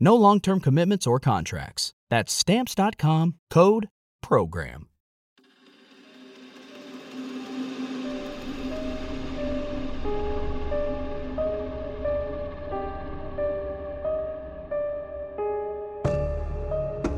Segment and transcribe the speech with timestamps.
[0.00, 1.92] No long term commitments or contracts.
[2.10, 3.88] That's Stamps.com code
[4.22, 4.88] PROGRAM.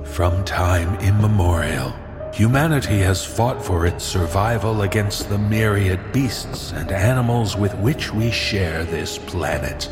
[0.04, 1.94] From time immemorial,
[2.34, 8.30] humanity has fought for its survival against the myriad beasts and animals with which we
[8.30, 9.88] share this planet.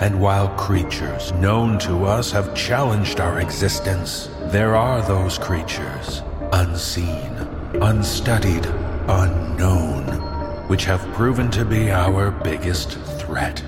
[0.00, 7.32] And while creatures known to us have challenged our existence, there are those creatures, unseen,
[7.82, 8.64] unstudied,
[9.08, 10.04] unknown,
[10.68, 13.60] which have proven to be our biggest threat.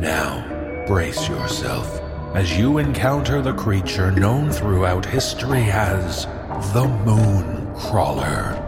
[0.00, 2.00] Now, brace yourself
[2.34, 6.26] as you encounter the creature known throughout history as
[6.72, 8.63] the Moon Crawler.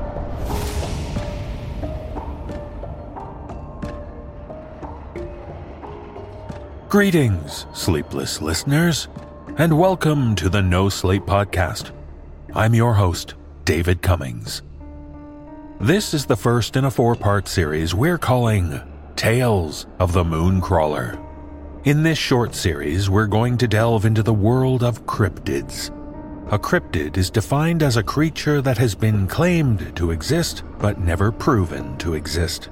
[6.97, 9.09] Greetings, sleepless listeners,
[9.59, 11.91] and welcome to the No Sleep Podcast.
[12.55, 13.35] I'm your host,
[13.67, 14.63] David Cummings.
[15.79, 18.81] This is the first in a four part series we're calling
[19.15, 21.19] Tales of the Moon Crawler.
[21.85, 25.91] In this short series, we're going to delve into the world of cryptids.
[26.51, 31.31] A cryptid is defined as a creature that has been claimed to exist but never
[31.31, 32.71] proven to exist.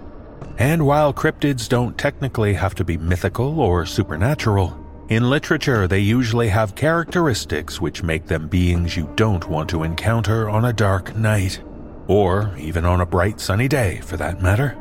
[0.59, 4.79] And while cryptids don't technically have to be mythical or supernatural,
[5.09, 10.49] in literature they usually have characteristics which make them beings you don't want to encounter
[10.49, 11.61] on a dark night,
[12.07, 14.79] or even on a bright sunny day for that matter.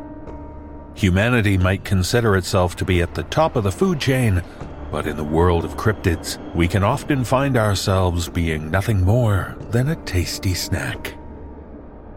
[0.95, 4.43] Humanity might consider itself to be at the top of the food chain,
[4.91, 9.89] but in the world of cryptids, we can often find ourselves being nothing more than
[9.89, 11.15] a tasty snack.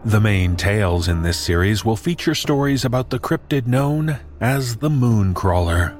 [0.07, 4.87] The main tales in this series will feature stories about the cryptid known as the
[4.87, 5.97] Mooncrawler.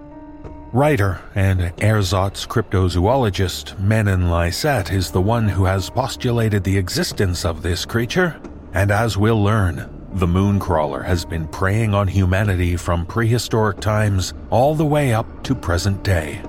[0.72, 7.62] Writer and ersatz cryptozoologist Manen Lyset is the one who has postulated the existence of
[7.62, 8.40] this creature,
[8.74, 14.74] and as we'll learn, the Mooncrawler has been preying on humanity from prehistoric times all
[14.74, 16.42] the way up to present day.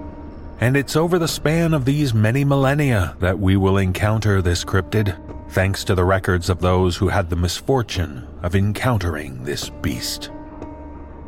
[0.61, 5.17] And it's over the span of these many millennia that we will encounter this cryptid,
[5.51, 10.31] thanks to the records of those who had the misfortune of encountering this beast.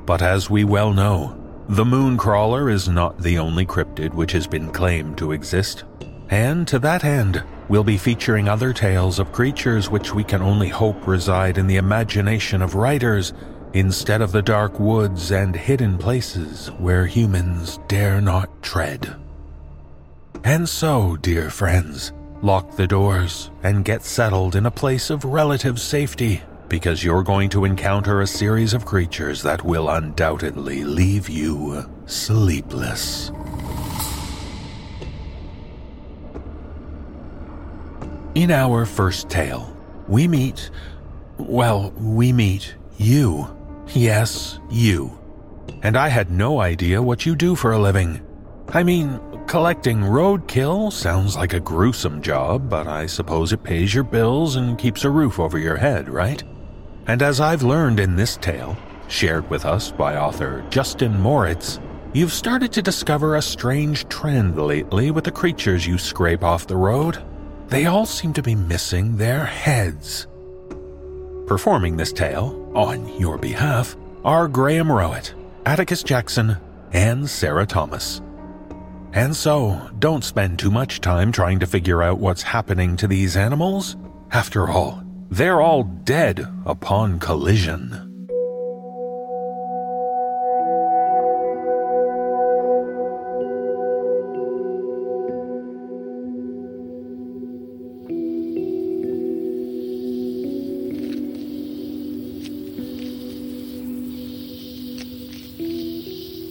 [0.07, 1.37] But as we well know,
[1.69, 5.85] the moon crawler is not the only cryptid which has been claimed to exist.
[6.29, 10.69] And to that end, we'll be featuring other tales of creatures which we can only
[10.69, 13.33] hope reside in the imagination of writers
[13.73, 19.17] instead of the dark woods and hidden places where humans dare not tread.
[20.43, 22.13] And so, dear friends,
[22.43, 27.49] lock the doors and get settled in a place of relative safety because you're going
[27.51, 33.31] to encounter a series of creatures that will undoubtedly leave you sleepless.
[38.35, 39.77] In our first tale,
[40.07, 40.71] we meet,
[41.37, 43.49] well, we meet you.
[43.89, 45.19] Yes, you.
[45.83, 48.25] And I had no idea what you do for a living.
[48.69, 49.19] I mean,
[49.51, 54.79] collecting roadkill sounds like a gruesome job, but I suppose it pays your bills and
[54.79, 56.41] keeps a roof over your head, right?
[57.09, 58.77] And as I've learned in this tale,
[59.09, 61.81] shared with us by author Justin Moritz,
[62.13, 66.77] you've started to discover a strange trend lately with the creatures you scrape off the
[66.77, 67.21] road.
[67.67, 70.29] They all seem to be missing their heads.
[71.49, 75.33] Performing this tale, on your behalf, are Graham Rowat,
[75.67, 76.57] Atticus Jackson,
[76.93, 78.23] and Sarah Thomas.
[79.13, 83.37] And so, don't spend too much time trying to figure out what's happening to these
[83.37, 83.97] animals.
[84.31, 88.10] After all, they're all dead upon collision.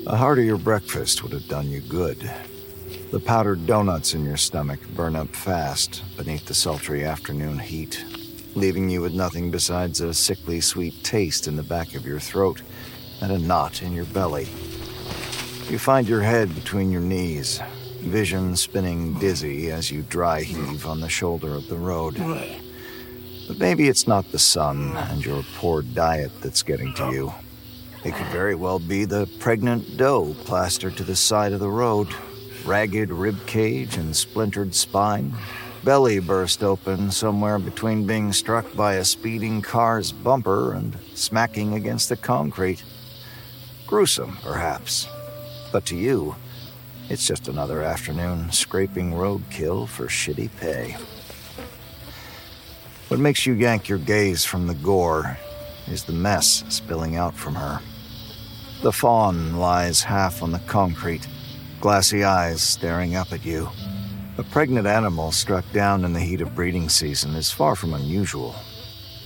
[0.10, 2.18] A heartier breakfast would have done you good.
[3.12, 8.04] The powdered donuts in your stomach burn up fast beneath the sultry afternoon heat,
[8.56, 12.64] leaving you with nothing besides a sickly sweet taste in the back of your throat
[13.22, 14.46] and a knot in your belly.
[15.70, 17.62] You find your head between your knees,
[18.00, 22.16] vision spinning dizzy as you dry heave on the shoulder of the road.
[23.48, 27.32] But maybe it's not the sun and your poor diet that's getting to you.
[28.02, 32.08] It could very well be the pregnant doe plastered to the side of the road,
[32.66, 35.34] ragged rib cage and splintered spine,
[35.84, 42.08] belly burst open somewhere between being struck by a speeding car's bumper and smacking against
[42.08, 42.84] the concrete.
[43.86, 45.06] Gruesome, perhaps,
[45.74, 46.38] but to you,
[47.10, 50.96] it's just another afternoon scraping roadkill for shitty pay.
[53.10, 55.38] What makes you yank your gaze from the gore
[55.90, 57.80] is the mess spilling out from her.
[58.82, 61.28] The fawn lies half on the concrete,
[61.82, 63.70] glassy eyes staring up at you.
[64.38, 68.56] A pregnant animal struck down in the heat of breeding season is far from unusual.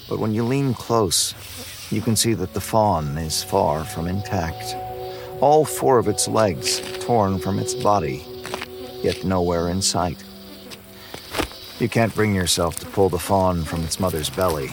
[0.10, 1.36] But when you lean close,
[1.92, 4.76] you can see that the fawn is far from intact.
[5.40, 8.26] All four of its legs torn from its body,
[9.04, 10.24] yet nowhere in sight.
[11.80, 14.70] You can't bring yourself to pull the fawn from its mother's belly,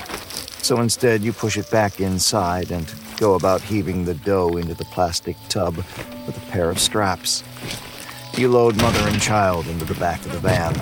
[0.71, 4.85] so instead you push it back inside and go about heaving the doe into the
[4.85, 7.43] plastic tub with a pair of straps.
[8.39, 10.75] You load mother and child into the back of the van.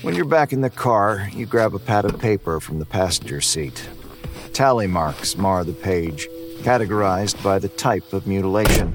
[0.00, 3.42] When you're back in the car, you grab a pad of paper from the passenger
[3.42, 3.86] seat.
[4.54, 6.26] Tally marks mar the page,
[6.66, 8.92] categorized by the type of mutilation.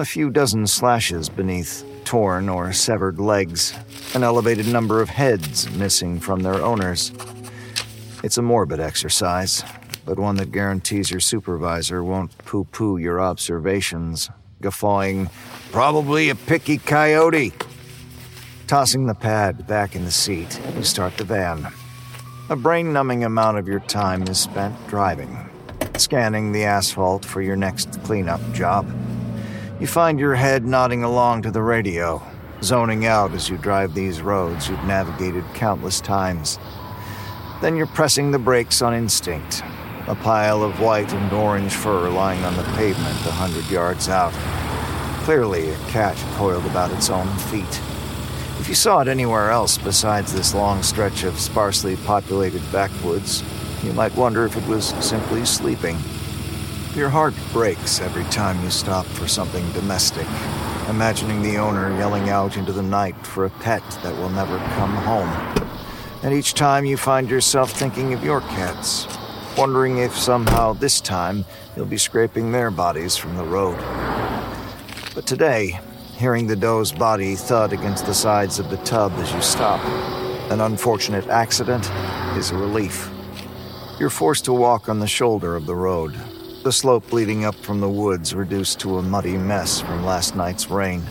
[0.00, 3.72] A few dozen slashes beneath torn or severed legs,
[4.14, 7.12] an elevated number of heads missing from their owners.
[8.24, 9.62] It's a morbid exercise,
[10.04, 14.28] but one that guarantees your supervisor won't poo poo your observations,
[14.60, 15.30] guffawing,
[15.70, 17.52] probably a picky coyote.
[18.66, 21.72] Tossing the pad back in the seat, you start the van.
[22.50, 25.48] A brain numbing amount of your time is spent driving,
[25.96, 28.86] scanning the asphalt for your next cleanup job.
[29.80, 32.22] You find your head nodding along to the radio,
[32.62, 36.58] zoning out as you drive these roads you've navigated countless times.
[37.60, 39.62] Then you're pressing the brakes on instinct,
[40.06, 44.32] a pile of white and orange fur lying on the pavement a hundred yards out.
[45.24, 47.80] Clearly, a cat coiled about its own feet.
[48.60, 53.42] If you saw it anywhere else besides this long stretch of sparsely populated backwoods,
[53.84, 55.96] you might wonder if it was simply sleeping.
[56.94, 60.26] Your heart breaks every time you stop for something domestic,
[60.88, 64.94] imagining the owner yelling out into the night for a pet that will never come
[64.94, 65.28] home.
[66.22, 69.06] And each time you find yourself thinking of your cats,
[69.58, 71.44] wondering if somehow this time
[71.76, 73.78] you'll be scraping their bodies from the road.
[75.14, 75.78] But today,
[76.16, 79.84] hearing the doe's body thud against the sides of the tub as you stop,
[80.50, 81.90] an unfortunate accident
[82.38, 83.10] is a relief.
[83.98, 86.16] You're forced to walk on the shoulder of the road,
[86.64, 90.68] the slope leading up from the woods reduced to a muddy mess from last night's
[90.68, 91.04] rain.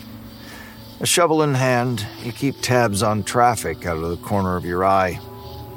[1.00, 4.84] A shovel in hand, you keep tabs on traffic out of the corner of your
[4.84, 5.18] eye.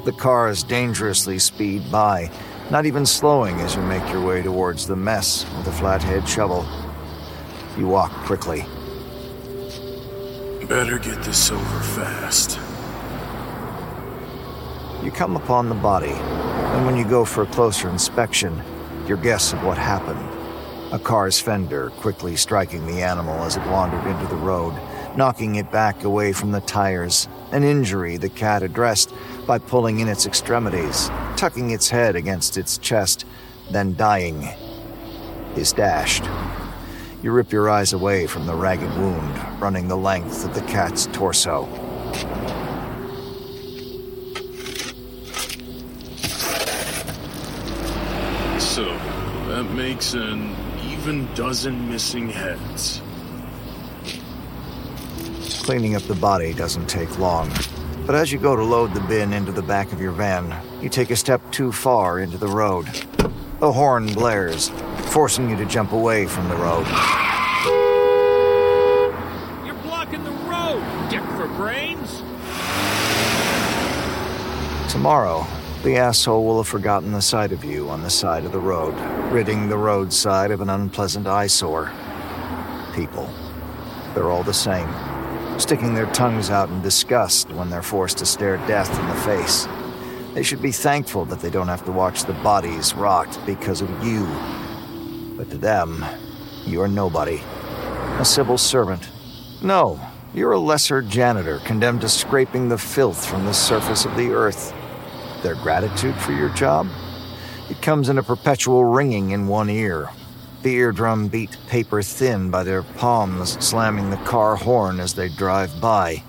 [0.04, 2.30] The cars dangerously speed by,
[2.72, 6.66] not even slowing as you make your way towards the mess with a flathead shovel.
[7.78, 8.66] You walk quickly.
[10.68, 12.60] Better get this over fast.
[15.04, 16.16] You come upon the body,
[16.76, 18.62] and when you go for a closer inspection,
[19.08, 20.20] your guess of what happened.
[20.94, 24.74] A car's fender quickly striking the animal as it wandered into the road,
[25.18, 29.14] knocking it back away from the tires, an injury the cat addressed
[29.46, 33.26] by pulling in its extremities, tucking its head against its chest,
[33.72, 34.48] then dying.
[35.56, 36.24] Is dashed.
[37.24, 41.08] You rip your eyes away from the ragged wound running the length of the cat's
[41.08, 41.66] torso.
[48.60, 48.86] So,
[49.48, 50.54] that makes an
[50.84, 53.02] even dozen missing heads.
[55.64, 57.50] Cleaning up the body doesn't take long.
[58.06, 60.90] But as you go to load the bin into the back of your van, you
[60.90, 62.86] take a step too far into the road.
[63.62, 64.72] A horn blares,
[65.12, 66.86] forcing you to jump away from the road.
[69.66, 72.24] You're blocking the road, dick for brains.
[74.92, 75.48] Tomorrow,
[75.84, 78.94] the asshole will have forgotten the sight of you on the side of the road,
[79.32, 81.92] ridding the roadside of an unpleasant eyesore.
[82.96, 83.30] People.
[84.14, 84.90] They're all the same.
[85.60, 89.68] sticking their tongues out in disgust when they're forced to stare death in the face.
[90.34, 93.90] They should be thankful that they don't have to watch the bodies rot because of
[94.04, 94.28] you.
[95.36, 96.06] But to them,
[96.66, 97.42] you're nobody.
[98.20, 99.10] A civil servant.
[99.64, 100.00] No,
[100.34, 104.74] you're a lesser janitor condemned to scraping the filth from the surface of the earth.
[105.44, 106.88] Their gratitude for your job?
[107.70, 110.10] It comes in a perpetual ringing in one ear.
[110.64, 115.80] The eardrum beat paper thin by their palms slamming the car horn as they drive
[115.80, 116.24] by.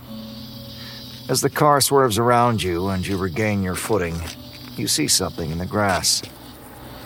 [1.29, 4.17] As the car swerves around you and you regain your footing,
[4.77, 6.23] you see something in the grass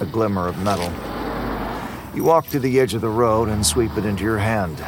[0.01, 0.93] a glimmer of metal.
[2.15, 4.85] You walk to the edge of the road and sweep it into your hand.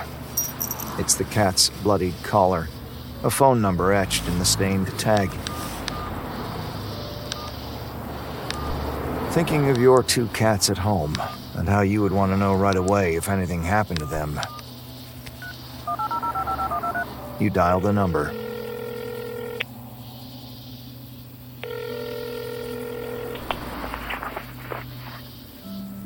[0.99, 2.69] It's the cat's bloodied collar,
[3.23, 5.31] a phone number etched in the stained tag.
[9.35, 11.17] Thinking of your two cats at home
[11.57, 14.41] and how you would want to know right away if anything happened to them.
[17.41, 18.27] You dial the number.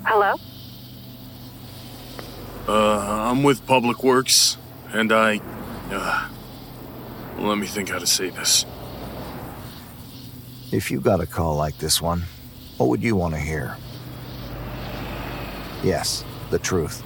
[0.06, 0.37] Hello?
[2.66, 4.56] Uh, I'm with Public Works,
[4.94, 5.42] and I.
[5.90, 6.30] Uh,
[7.40, 8.64] let me think how to say this.
[10.73, 12.23] If you got a call like this one,
[12.78, 13.76] what would you want to hear?
[15.82, 17.02] Yes, the truth.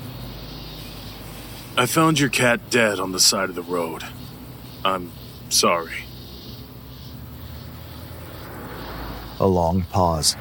[1.76, 4.05] I found your cat dead on the side of the road.
[4.85, 5.11] I'm
[5.49, 6.05] sorry.
[9.41, 10.37] A long pause.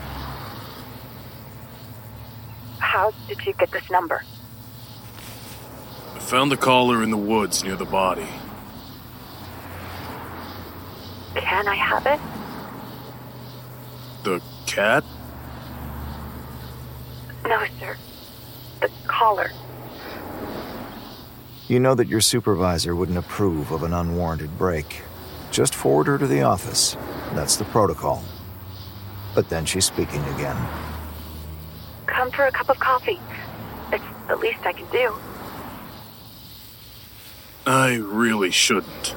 [2.80, 4.22] How did you get this number?
[6.14, 8.28] I found the collar in the woods near the body.
[11.36, 12.20] Can I have it?
[14.24, 15.04] The cat?
[17.46, 17.98] No, sir.
[18.82, 19.52] The collar.
[21.72, 25.04] You know that your supervisor wouldn't approve of an unwarranted break.
[25.52, 26.98] Just forward her to the office.
[27.34, 28.22] That's the protocol.
[29.34, 30.58] But then she's speaking again.
[32.08, 33.22] Come for a cup of coffee.
[33.94, 35.16] It's the least I can do.
[37.66, 39.16] I really shouldn't.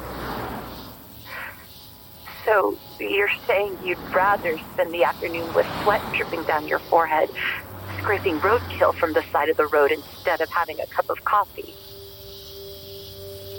[2.44, 7.30] So, you're saying you'd rather spend the afternoon with sweat dripping down your forehead,
[7.98, 11.74] scraping roadkill from the side of the road instead of having a cup of coffee?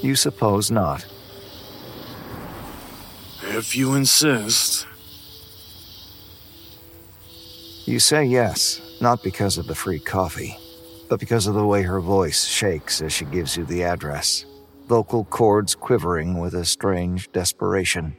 [0.05, 1.03] You suppose not.
[3.41, 4.85] If you insist.
[7.85, 10.55] You say yes, not because of the free coffee,
[11.09, 14.45] but because of the way her voice shakes as she gives you the address,
[14.87, 18.15] vocal cords quivering with a strange desperation.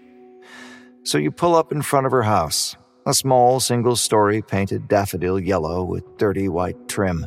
[1.04, 2.74] So you pull up in front of her house,
[3.06, 7.26] a small single story painted daffodil yellow with dirty white trim.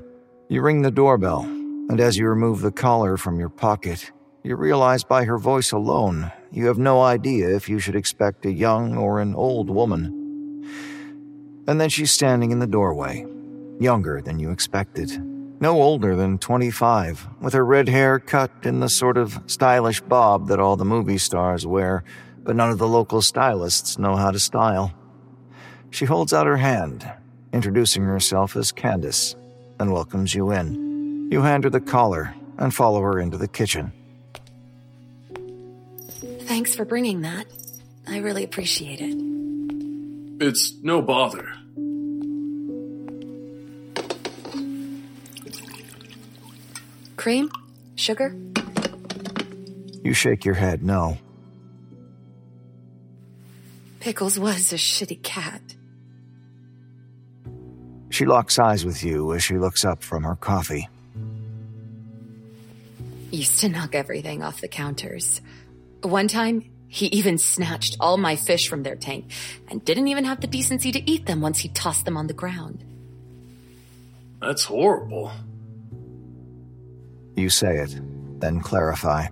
[0.50, 4.12] You ring the doorbell, and as you remove the collar from your pocket,
[4.44, 8.52] you realize by her voice alone you have no idea if you should expect a
[8.52, 10.66] young or an old woman.
[11.68, 13.26] And then she's standing in the doorway,
[13.80, 15.12] younger than you expected.
[15.62, 20.48] No older than 25, with her red hair cut in the sort of stylish bob
[20.48, 22.04] that all the movie stars wear,
[22.44, 24.94] but none of the local stylists know how to style.
[25.92, 27.12] She holds out her hand,
[27.52, 29.36] introducing herself as Candace,
[29.80, 31.30] and welcomes you in.
[31.30, 33.92] You hand her the collar and follow her into the kitchen.
[36.50, 37.46] Thanks for bringing that.
[38.08, 39.16] I really appreciate it.
[40.44, 41.48] It's no bother.
[47.18, 47.52] Cream?
[47.94, 48.36] Sugar?
[50.04, 51.20] You shake your head no.
[54.00, 55.62] Pickles was a shitty cat.
[58.10, 60.90] She locks eyes with you as she looks up from her coffee.
[63.30, 65.42] Used to knock everything off the counters.
[66.02, 69.32] One time, he even snatched all my fish from their tank
[69.68, 72.34] and didn't even have the decency to eat them once he tossed them on the
[72.34, 72.84] ground.
[74.42, 75.32] That's horrible.
[77.36, 77.96] You say it,
[78.40, 79.28] then clarify.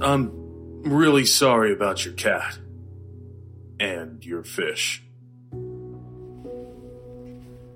[0.00, 0.30] I'm
[0.84, 2.58] really sorry about your cat.
[3.80, 5.02] And your fish.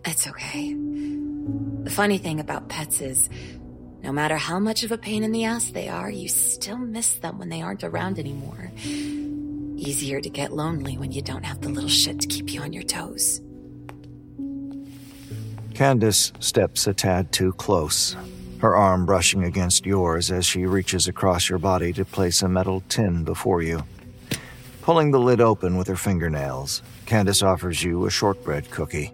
[0.04, 0.72] It's okay.
[1.82, 3.28] The funny thing about pets is,
[4.06, 7.14] no matter how much of a pain in the ass they are, you still miss
[7.14, 8.70] them when they aren't around anymore.
[8.84, 12.72] Easier to get lonely when you don't have the little shit to keep you on
[12.72, 13.40] your toes.
[15.74, 18.16] Candace steps a tad too close,
[18.60, 22.84] her arm brushing against yours as she reaches across your body to place a metal
[22.88, 23.82] tin before you.
[24.82, 29.12] Pulling the lid open with her fingernails, Candace offers you a shortbread cookie.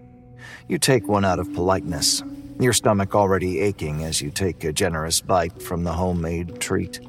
[0.67, 2.21] You take one out of politeness,
[2.59, 6.99] your stomach already aching as you take a generous bite from the homemade treat.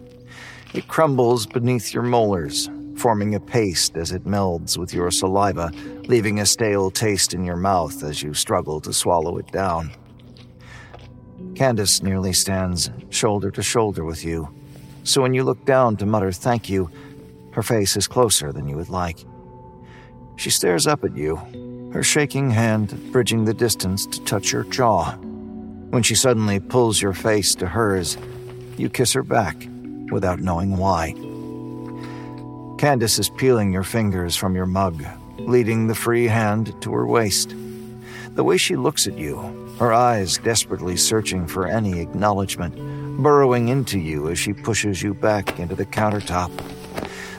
[0.73, 5.71] It crumbles beneath your molars, forming a paste as it melds with your saliva,
[6.07, 9.93] leaving a stale taste in your mouth as you struggle to swallow it down.
[11.55, 14.49] Candace nearly stands shoulder to shoulder with you,
[15.05, 16.91] so when you look down to mutter thank you,
[17.53, 19.19] her face is closer than you would like.
[20.37, 21.37] She stares up at you,
[21.93, 25.17] her shaking hand bridging the distance to touch your jaw.
[25.95, 28.19] When she suddenly pulls your face to hers,
[28.77, 29.69] you kiss her back
[30.11, 31.13] without knowing why.
[32.79, 35.05] Candace is peeling your fingers from your mug,
[35.39, 37.55] leading the free hand to her waist.
[38.31, 39.37] The way she looks at you,
[39.79, 42.75] her eyes desperately searching for any acknowledgement,
[43.23, 46.51] burrowing into you as she pushes you back into the countertop.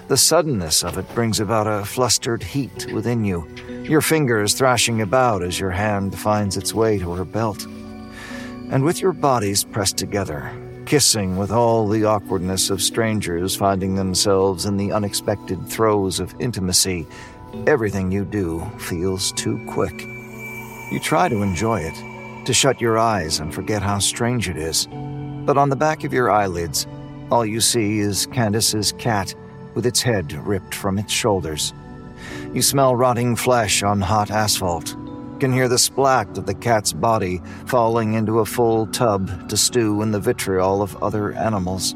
[0.08, 3.50] The suddenness of it brings about a flustered heat within you,
[3.84, 7.68] your fingers thrashing about as your hand finds its way to her belt.
[8.72, 10.52] And with your bodies pressed together,
[10.86, 17.06] kissing with all the awkwardness of strangers finding themselves in the unexpected throes of intimacy,
[17.68, 19.94] everything you do feels too quick.
[20.92, 24.88] You try to enjoy it, to shut your eyes and forget how strange it is.
[25.46, 26.88] But on the back of your eyelids,
[27.32, 29.34] all you see is Candace's cat
[29.74, 31.74] with its head ripped from its shoulders.
[32.54, 34.96] You smell rotting flesh on hot asphalt,
[35.40, 40.02] can hear the splat of the cat's body falling into a full tub to stew
[40.02, 41.94] in the vitriol of other animals.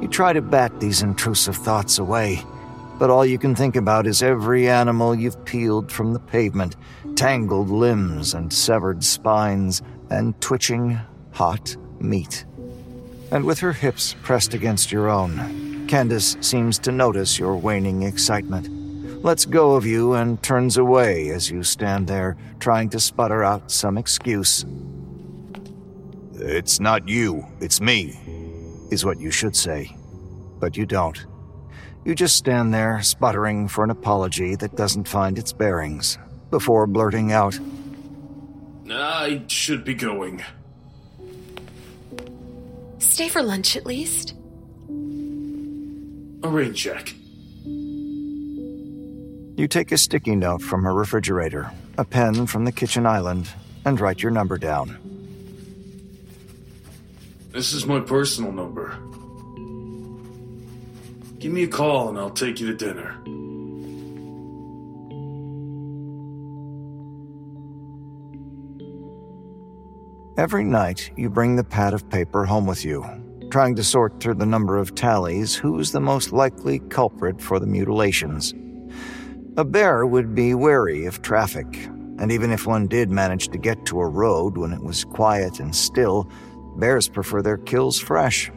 [0.00, 2.42] You try to bat these intrusive thoughts away,
[2.98, 6.76] but all you can think about is every animal you've peeled from the pavement,
[7.16, 10.98] tangled limbs and severed spines, and twitching,
[11.32, 12.44] hot meat.
[13.30, 18.68] And with her hips pressed against your own, Candace seems to notice your waning excitement
[19.24, 23.70] lets go of you and turns away as you stand there trying to sputter out
[23.70, 24.66] some excuse.
[26.34, 28.18] It's not you, it's me,
[28.90, 29.96] is what you should say.
[30.60, 31.24] But you don't.
[32.04, 36.18] You just stand there sputtering for an apology that doesn't find its bearings
[36.50, 37.58] before blurting out,
[38.90, 40.44] I should be going.
[42.98, 44.34] Stay for lunch at least.
[46.42, 47.14] A rain check.
[49.56, 53.48] You take a sticky note from her refrigerator, a pen from the kitchen island,
[53.84, 54.98] and write your number down.
[57.52, 58.98] This is my personal number.
[61.38, 63.14] Give me a call and I'll take you to dinner.
[70.36, 73.06] Every night, you bring the pad of paper home with you,
[73.52, 77.66] trying to sort through the number of tallies who's the most likely culprit for the
[77.66, 78.52] mutilations.
[79.56, 81.76] A bear would be wary of traffic,
[82.18, 85.60] and even if one did manage to get to a road when it was quiet
[85.60, 86.28] and still,
[86.76, 88.50] bears prefer their kills fresh.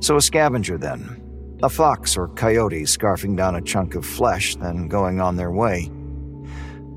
[0.00, 1.22] So a scavenger then.
[1.62, 5.88] A fox or coyote scarfing down a chunk of flesh, then going on their way.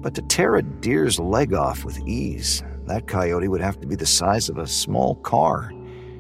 [0.02, 3.96] But to tear a deer's leg off with ease, that coyote would have to be
[3.96, 5.72] the size of a small car.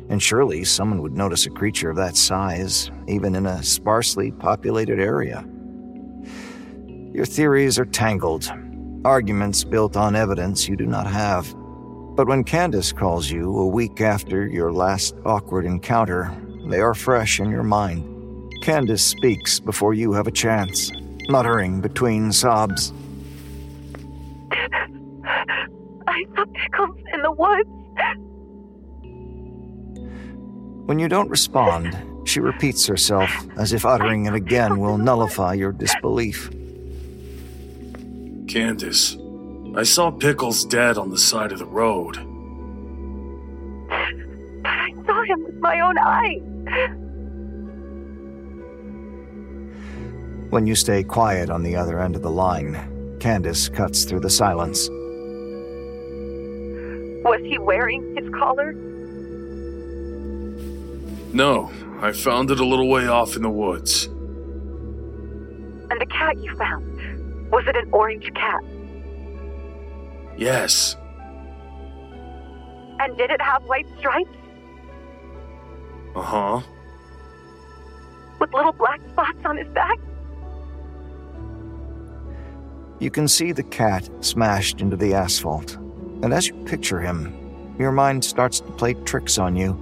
[0.09, 4.99] And surely someone would notice a creature of that size, even in a sparsely populated
[4.99, 5.47] area.
[7.13, 8.49] Your theories are tangled,
[9.03, 11.53] arguments built on evidence you do not have.
[12.15, 16.33] But when Candace calls you a week after your last awkward encounter,
[16.69, 18.07] they are fresh in your mind.
[18.61, 20.89] Candace speaks before you have a chance,
[21.27, 22.93] muttering between sobs.
[26.07, 27.69] I saw Pickles in the woods.
[30.85, 35.73] When you don't respond, she repeats herself as if uttering it again will nullify your
[35.73, 36.49] disbelief.
[38.51, 39.17] Candace,
[39.77, 42.17] I saw Pickles dead on the side of the road.
[44.65, 46.41] I saw him with my own eyes.
[50.49, 54.29] When you stay quiet on the other end of the line, Candace cuts through the
[54.29, 54.89] silence.
[57.23, 58.73] Was he wearing his collar?
[61.31, 64.07] No, I found it a little way off in the woods.
[65.89, 66.90] And the cat you found,
[67.51, 68.63] was it an orange cat?
[70.37, 70.95] Yes,
[72.99, 74.29] And did it have white stripes
[76.15, 76.61] uh huh.
[78.39, 79.97] with little black spots on his back?
[82.99, 85.75] You can see the cat smashed into the asphalt,
[86.21, 89.75] and as you picture him, your mind starts to play tricks on you.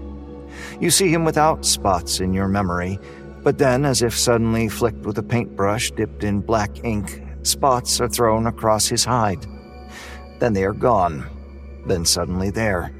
[0.79, 2.97] You see him without spots in your memory,
[3.43, 8.07] but then, as if suddenly flicked with a paintbrush dipped in black ink, spots are
[8.07, 9.45] thrown across his hide.
[10.39, 11.29] Then they are gone,
[11.85, 12.93] then suddenly there.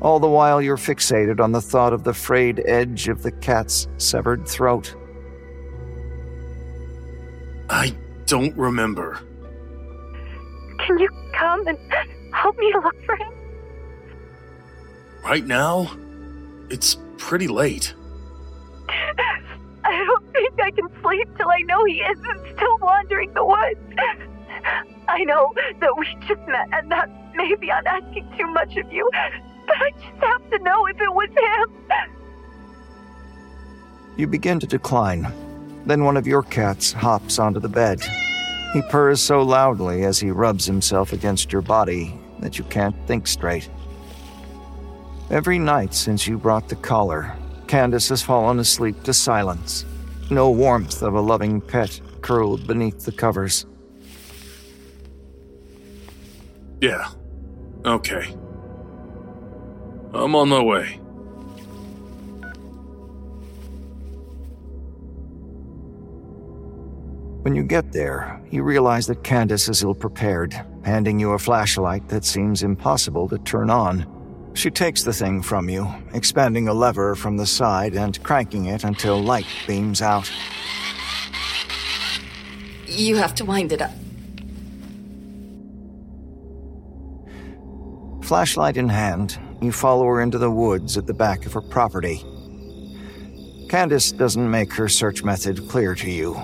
[0.00, 3.86] All the while, you're fixated on the thought of the frayed edge of the cat's
[3.98, 4.94] severed throat.
[7.68, 7.94] I
[8.26, 9.20] don't remember.
[10.78, 11.78] Can you come and
[12.32, 13.32] help me look for him?
[15.22, 15.90] Right now,
[16.70, 17.94] it's pretty late.
[19.90, 23.80] I don't think I can sleep till I know he isn't still wandering the woods.
[25.08, 29.10] I know that we just met, and that maybe I'm asking too much of you,
[29.66, 31.70] but I just have to know if it was him.
[34.16, 35.32] You begin to decline.
[35.86, 38.00] Then one of your cats hops onto the bed.
[38.72, 43.26] He purrs so loudly as he rubs himself against your body that you can't think
[43.26, 43.68] straight.
[45.30, 47.34] Every night since you brought the collar,
[47.70, 49.84] Candace has fallen asleep to silence.
[50.28, 53.64] No warmth of a loving pet curled beneath the covers.
[56.80, 57.06] Yeah.
[57.84, 58.34] Okay.
[60.12, 60.98] I'm on my way.
[67.42, 72.08] When you get there, you realize that Candace is ill prepared, handing you a flashlight
[72.08, 74.19] that seems impossible to turn on.
[74.54, 78.84] She takes the thing from you, expanding a lever from the side and cranking it
[78.84, 80.30] until light beams out.
[82.86, 83.92] You have to wind it up.
[88.22, 92.24] Flashlight in hand, you follow her into the woods at the back of her property.
[93.68, 96.36] Candace doesn't make her search method clear to you.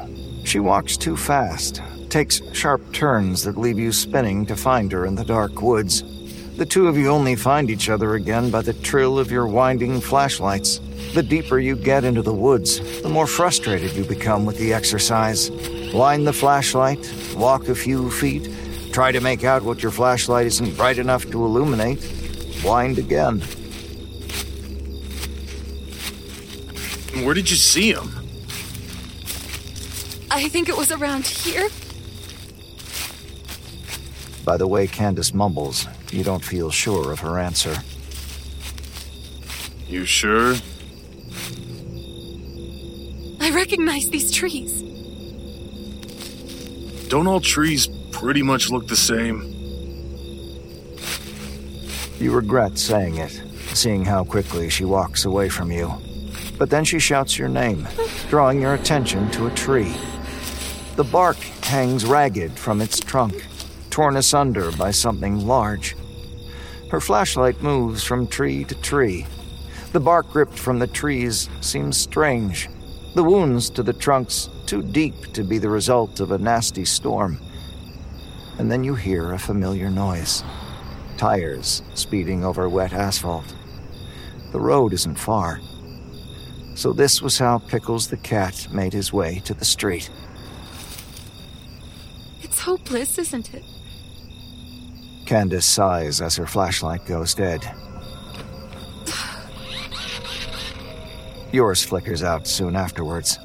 [0.44, 5.16] She walks too fast, takes sharp turns that leave you spinning to find her in
[5.16, 6.02] the dark woods.
[6.56, 10.00] The two of you only find each other again by the trill of your winding
[10.00, 10.80] flashlights.
[11.12, 15.50] The deeper you get into the woods, the more frustrated you become with the exercise.
[15.92, 18.50] Wind the flashlight, walk a few feet,
[18.90, 22.00] try to make out what your flashlight isn't bright enough to illuminate,
[22.64, 23.40] wind again.
[27.22, 28.10] Where did you see him?
[30.30, 31.68] I think it was around here.
[34.46, 37.74] By the way Candace mumbles, you don't feel sure of her answer.
[39.88, 40.54] You sure?
[43.40, 44.82] I recognize these trees.
[47.08, 49.42] Don't all trees pretty much look the same?
[52.20, 53.42] You regret saying it,
[53.74, 55.92] seeing how quickly she walks away from you.
[56.56, 57.88] But then she shouts your name,
[58.28, 59.92] drawing your attention to a tree.
[60.94, 63.44] The bark hangs ragged from its trunk,
[63.96, 65.96] torn asunder by something large.
[66.90, 69.24] Her flashlight moves from tree to tree.
[69.92, 72.68] The bark ripped from the trees seems strange.
[73.14, 77.38] The wounds to the trunks too deep to be the result of a nasty storm.
[78.58, 80.44] And then you hear a familiar noise
[81.16, 83.56] tires speeding over wet asphalt.
[84.52, 85.58] The road isn't far.
[86.74, 90.10] So, this was how Pickles the cat made his way to the street.
[92.42, 93.64] It's hopeless, isn't it?
[95.26, 97.68] Candace sighs as her flashlight goes dead.
[101.52, 103.38] Yours flickers out soon afterwards.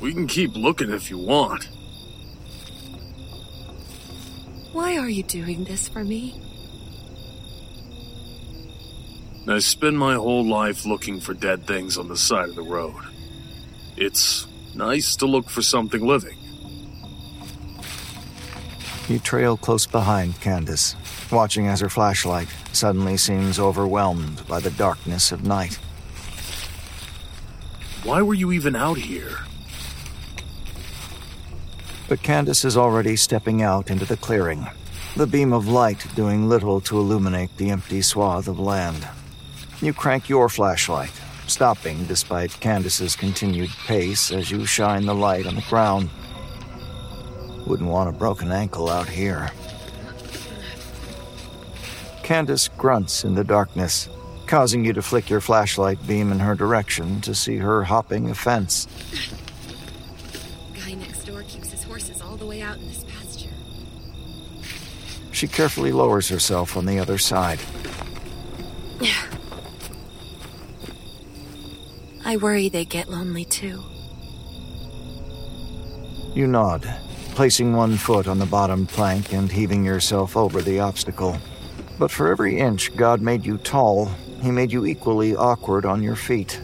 [0.00, 1.68] We can keep looking if you want.
[4.72, 6.40] Why are you doing this for me?
[9.48, 13.02] I spend my whole life looking for dead things on the side of the road.
[13.96, 16.38] It's nice to look for something living.
[19.08, 20.94] You trail close behind Candace,
[21.32, 25.78] watching as her flashlight suddenly seems overwhelmed by the darkness of night.
[28.04, 29.38] Why were you even out here?
[32.06, 34.66] But Candace is already stepping out into the clearing,
[35.16, 39.08] the beam of light doing little to illuminate the empty swath of land.
[39.80, 41.12] You crank your flashlight,
[41.46, 46.10] stopping despite Candace's continued pace as you shine the light on the ground.
[47.68, 49.50] Wouldn't want a broken ankle out here.
[52.22, 54.08] Candace grunts in the darkness,
[54.46, 58.34] causing you to flick your flashlight beam in her direction to see her hopping a
[58.34, 58.88] fence.
[60.74, 63.50] Guy next door keeps his horses all the way out in this pasture.
[65.32, 67.60] She carefully lowers herself on the other side.
[72.24, 73.82] I worry they get lonely too.
[76.34, 76.86] You nod,
[77.38, 81.36] placing one foot on the bottom plank and heaving yourself over the obstacle.
[81.96, 84.06] But for every inch God made you tall,
[84.42, 86.60] He made you equally awkward on your feet.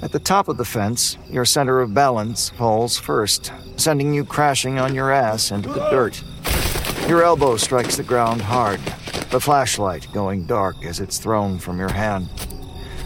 [0.00, 4.78] At the top of the fence, your center of balance falls first, sending you crashing
[4.78, 6.22] on your ass into the dirt.
[7.06, 8.80] Your elbow strikes the ground hard.
[9.30, 12.30] the flashlight going dark as it's thrown from your hand.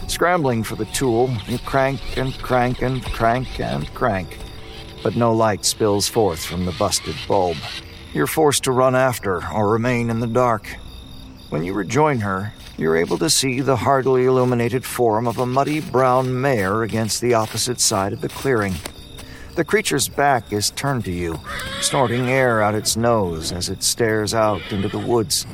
[0.07, 4.39] Scrambling for the tool, you crank and crank and crank and crank,
[5.03, 7.57] but no light spills forth from the busted bulb.
[8.13, 10.67] You're forced to run after or remain in the dark.
[11.49, 15.79] When you rejoin her, you're able to see the hardly illuminated form of a muddy
[15.79, 18.75] brown mare against the opposite side of the clearing.
[19.55, 21.39] The creature's back is turned to you,
[21.81, 25.47] snorting air out its nose as it stares out into the woods.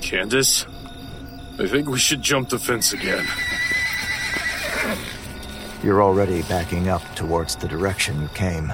[0.00, 0.64] Candace,
[1.58, 3.26] I think we should jump the fence again.
[5.82, 8.72] You're already backing up towards the direction you came.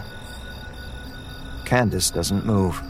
[1.64, 2.80] Candace doesn't move.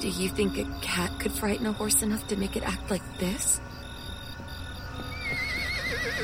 [0.00, 3.02] Do you think a cat could frighten a horse enough to make it act like
[3.18, 3.60] this?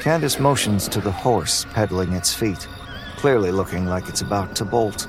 [0.01, 2.69] Candace motions to the horse, pedaling its feet,
[3.17, 5.09] clearly looking like it's about to bolt.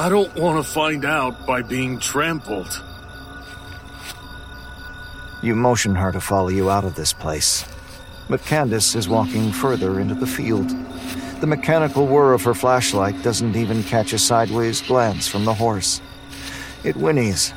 [0.00, 2.82] I don't want to find out by being trampled.
[5.42, 7.64] You motion her to follow you out of this place.
[8.28, 10.68] But Candace is walking further into the field.
[11.40, 16.00] The mechanical whir of her flashlight doesn't even catch a sideways glance from the horse.
[16.84, 17.52] It whinnies,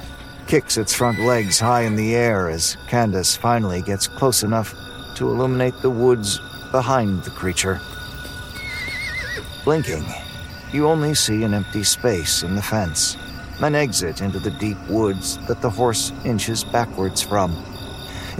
[0.48, 4.74] kicks its front legs high in the air as Candace finally gets close enough
[5.16, 6.40] to illuminate the woods
[6.72, 7.82] behind the creature.
[9.64, 10.06] Blinking,
[10.72, 13.18] you only see an empty space in the fence,
[13.62, 17.52] an exit into the deep woods that the horse inches backwards from.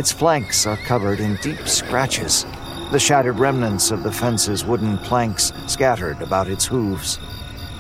[0.02, 2.44] Its flanks are covered in deep scratches,
[2.92, 7.20] the shattered remnants of the fence's wooden planks scattered about its hooves.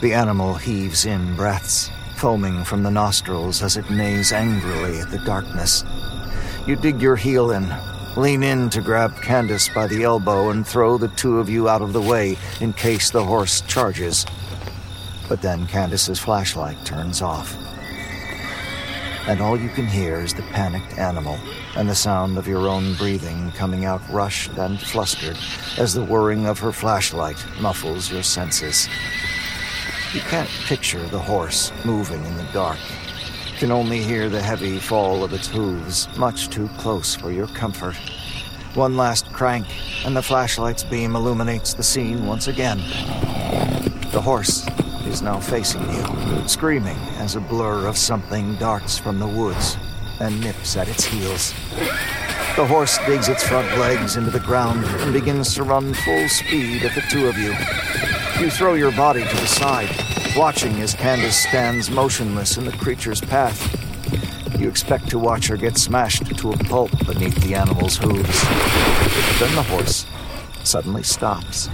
[0.01, 5.17] The animal heaves in breaths, foaming from the nostrils as it neighs angrily at the
[5.17, 5.83] darkness.
[6.67, 7.67] You dig your heel in,
[8.15, 11.81] lean in to grab Candace by the elbow, and throw the two of you out
[11.81, 14.27] of the way in case the horse charges.
[15.27, 17.57] But then Candace's flashlight turns off.
[19.27, 21.37] And all you can hear is the panicked animal
[21.75, 25.37] and the sound of your own breathing coming out rushed and flustered
[25.77, 28.89] as the whirring of her flashlight muffles your senses.
[30.13, 32.79] You can't picture the horse moving in the dark.
[33.53, 37.47] You can only hear the heavy fall of its hooves, much too close for your
[37.47, 37.95] comfort.
[38.73, 39.67] One last crank,
[40.05, 42.79] and the flashlight's beam illuminates the scene once again.
[44.11, 44.65] The horse
[45.11, 49.77] is now facing you, screaming as a blur of something darts from the woods
[50.21, 51.51] and nips at its heels.
[52.55, 56.83] The horse digs its front legs into the ground and begins to run full speed
[56.83, 57.53] at the two of you.
[58.41, 59.89] You throw your body to the side,
[60.37, 63.59] watching as Candace stands motionless in the creature's path.
[64.57, 68.41] You expect to watch her get smashed to a pulp beneath the animal's hooves.
[69.39, 70.05] Then the horse
[70.63, 71.67] suddenly stops.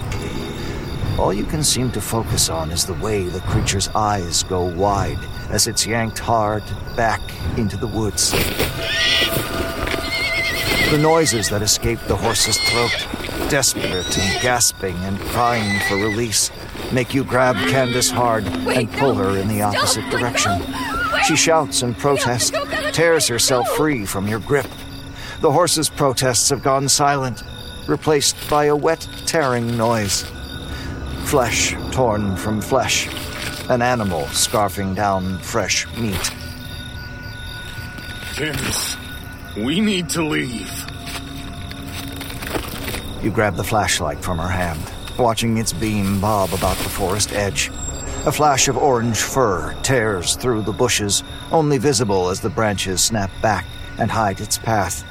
[1.18, 5.18] All you can seem to focus on is the way the creature's eyes go wide
[5.50, 6.62] as it's yanked hard
[6.94, 7.20] back
[7.58, 8.30] into the woods.
[10.92, 16.52] The noises that escape the horse's throat, desperate and gasping and crying for release,
[16.92, 20.52] make you grab Candace hard and pull her in the opposite direction.
[21.26, 22.52] She shouts and protests,
[22.92, 24.68] tears herself free from your grip.
[25.40, 27.42] The horse's protests have gone silent,
[27.88, 30.24] replaced by a wet, tearing noise.
[31.28, 33.06] Flesh torn from flesh,
[33.68, 36.32] an animal scarfing down fresh meat.
[38.34, 38.96] Candace,
[39.54, 40.72] we need to leave.
[43.22, 44.80] You grab the flashlight from her hand,
[45.18, 47.68] watching its beam bob about the forest edge.
[48.24, 53.30] A flash of orange fur tears through the bushes, only visible as the branches snap
[53.42, 53.66] back
[53.98, 55.04] and hide its path.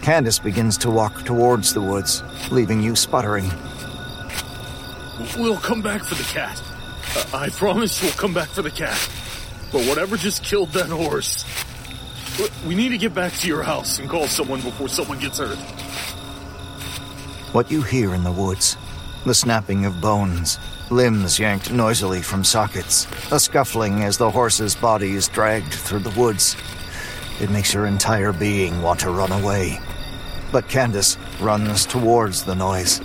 [0.00, 3.50] Candace begins to walk towards the woods, leaving you sputtering.
[5.38, 6.62] We'll come back for the cat.
[7.34, 8.98] I promise we'll come back for the cat.
[9.72, 11.44] But whatever just killed that horse.
[12.66, 15.58] We need to get back to your house and call someone before someone gets hurt.
[17.52, 18.76] What you hear in the woods
[19.26, 20.58] the snapping of bones,
[20.90, 26.18] limbs yanked noisily from sockets, a scuffling as the horse's body is dragged through the
[26.18, 26.56] woods.
[27.38, 29.78] It makes your entire being want to run away.
[30.50, 33.02] But Candace runs towards the noise.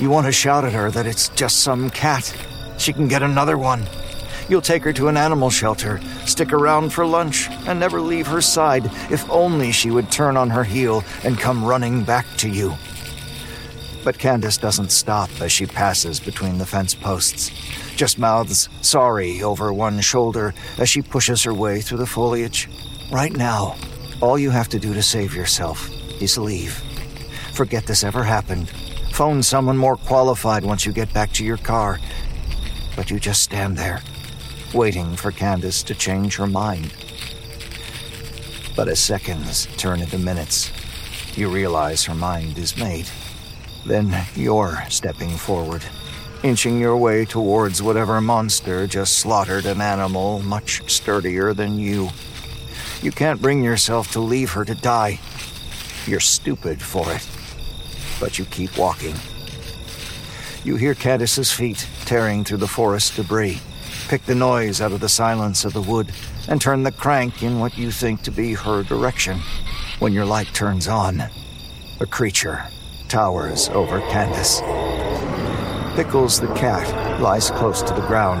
[0.00, 2.34] You want to shout at her that it's just some cat.
[2.78, 3.86] She can get another one.
[4.48, 8.40] You'll take her to an animal shelter, stick around for lunch, and never leave her
[8.40, 12.74] side if only she would turn on her heel and come running back to you.
[14.02, 17.48] But Candace doesn't stop as she passes between the fence posts,
[17.96, 22.68] just mouths sorry over one shoulder as she pushes her way through the foliage.
[23.10, 23.76] Right now,
[24.20, 25.88] all you have to do to save yourself
[26.20, 26.74] is leave.
[27.54, 28.70] Forget this ever happened.
[29.14, 32.00] Phone someone more qualified once you get back to your car.
[32.96, 34.02] But you just stand there,
[34.74, 36.92] waiting for Candace to change her mind.
[38.74, 40.72] But as seconds turn into minutes,
[41.36, 43.08] you realize her mind is made.
[43.86, 45.84] Then you're stepping forward,
[46.42, 52.08] inching your way towards whatever monster just slaughtered an animal much sturdier than you.
[53.00, 55.20] You can't bring yourself to leave her to die.
[56.04, 57.24] You're stupid for it.
[58.24, 59.14] But you keep walking.
[60.64, 63.60] You hear Candace's feet tearing through the forest debris,
[64.08, 66.10] pick the noise out of the silence of the wood,
[66.48, 69.40] and turn the crank in what you think to be her direction.
[69.98, 71.22] When your light turns on,
[72.00, 72.64] a creature
[73.08, 74.62] towers over Candace.
[75.94, 78.40] Pickles the cat lies close to the ground,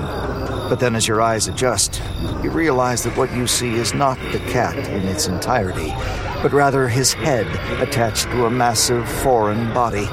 [0.70, 2.00] but then as your eyes adjust,
[2.42, 5.92] you realize that what you see is not the cat in its entirety,
[6.44, 7.46] but rather his head
[7.80, 10.06] attached to a massive foreign body.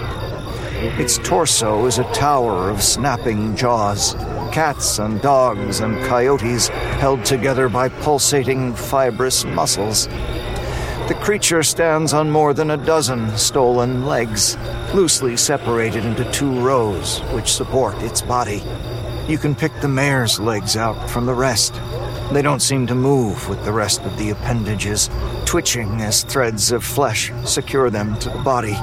[0.97, 4.13] Its torso is a tower of snapping jaws,
[4.53, 10.07] cats and dogs and coyotes held together by pulsating fibrous muscles.
[11.09, 14.55] The creature stands on more than a dozen stolen legs,
[14.93, 18.63] loosely separated into two rows which support its body.
[19.27, 21.73] You can pick the mare's legs out from the rest.
[22.31, 25.09] They don't seem to move with the rest of the appendages,
[25.45, 28.77] twitching as threads of flesh secure them to the body.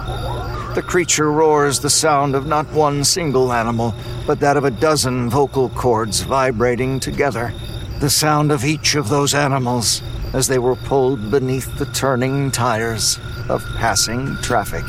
[0.74, 3.94] The creature roars the sound of not one single animal,
[4.26, 7.54] but that of a dozen vocal cords vibrating together.
[8.00, 10.02] The sound of each of those animals
[10.34, 14.84] as they were pulled beneath the turning tires of passing traffic.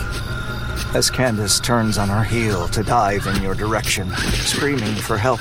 [0.93, 5.39] As Candace turns on her heel to dive in your direction, screaming for help,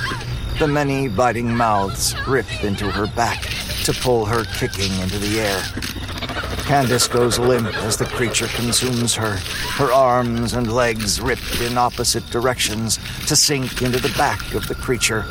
[0.58, 3.42] the many biting mouths rip into her back
[3.84, 5.62] to pull her kicking into the air.
[6.64, 9.36] Candace goes limp as the creature consumes her,
[9.76, 14.74] her arms and legs ripped in opposite directions to sink into the back of the
[14.74, 15.22] creature.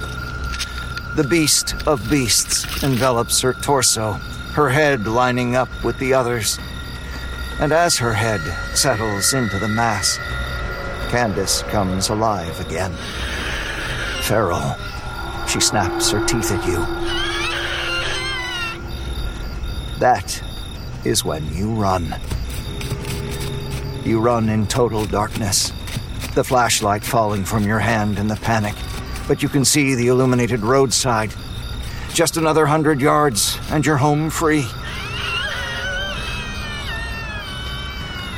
[1.18, 4.14] The beast of beasts envelops her torso,
[4.54, 6.58] her head lining up with the others.
[7.60, 8.42] And as her head
[8.78, 10.18] settles into the mass,
[11.10, 12.94] Candace comes alive again.
[14.22, 14.76] Feral,
[15.48, 16.78] she snaps her teeth at you.
[20.00, 20.44] That
[21.06, 22.16] is when you run.
[24.04, 25.72] You run in total darkness,
[26.36, 28.76] the flashlight falling from your hand in the panic,
[29.28, 31.34] but you can see the illuminated roadside.
[32.14, 34.66] Just another hundred yards, and you're home free.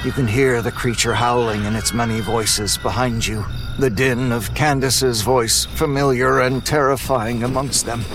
[0.06, 3.44] You can hear the creature howling in its many voices behind you,
[3.80, 8.06] the din of Candace's voice familiar and terrifying amongst them.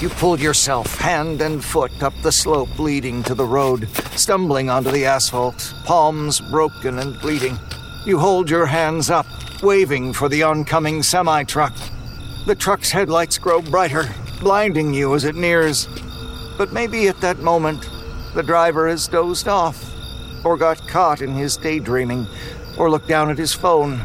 [0.00, 4.90] You pull yourself hand and foot up the slope leading to the road, stumbling onto
[4.90, 7.58] the asphalt, palms broken and bleeding.
[8.06, 9.26] You hold your hands up,
[9.62, 11.74] waving for the oncoming semi truck.
[12.46, 14.08] The truck's headlights grow brighter,
[14.40, 15.88] blinding you as it nears.
[16.56, 17.86] But maybe at that moment,
[18.34, 19.91] the driver has dozed off,
[20.44, 22.26] or got caught in his daydreaming,
[22.76, 24.00] or looked down at his phone,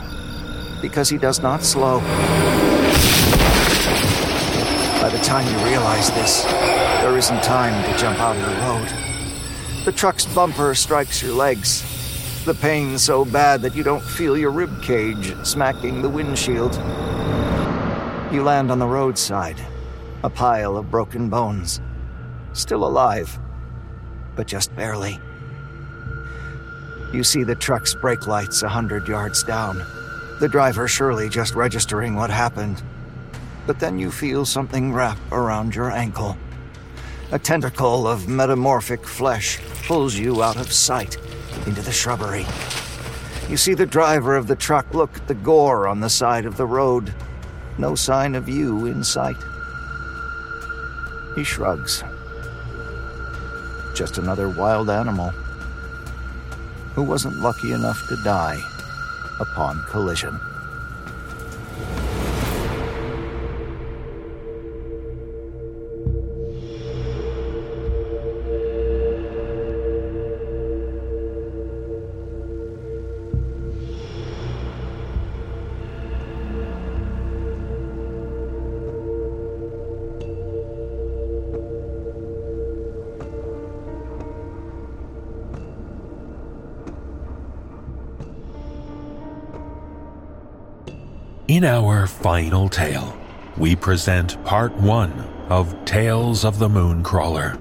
[0.82, 2.00] because he does not slow.
[5.02, 6.43] By the time you realize this,
[7.02, 9.86] there isn't time to jump out of the road.
[9.86, 11.84] The truck's bumper strikes your legs.
[12.45, 16.76] The pain so bad that you don't feel your rib cage smacking the windshield.
[18.32, 19.62] You land on the roadside,
[20.23, 21.80] a pile of broken bones.
[22.54, 23.39] Still alive,
[24.36, 25.19] but just barely.
[27.13, 29.77] You see the truck's brake lights a hundred yards down.
[30.39, 32.83] The driver surely just registering what happened
[33.67, 36.37] but then you feel something wrap around your ankle.
[37.33, 41.17] A tentacle of metamorphic flesh pulls you out of sight
[41.67, 42.45] into the shrubbery.
[43.49, 46.55] You see the driver of the truck look at the gore on the side of
[46.55, 47.13] the road.
[47.77, 49.37] No sign of you in sight.
[51.35, 52.03] He shrugs.
[53.93, 55.33] Just another wild animal
[56.97, 58.65] who wasn't lucky enough to die
[59.39, 60.39] upon collision.
[91.58, 93.17] In our final tale,
[93.58, 95.12] we present part one
[95.49, 97.60] of Tales of the Mooncrawler.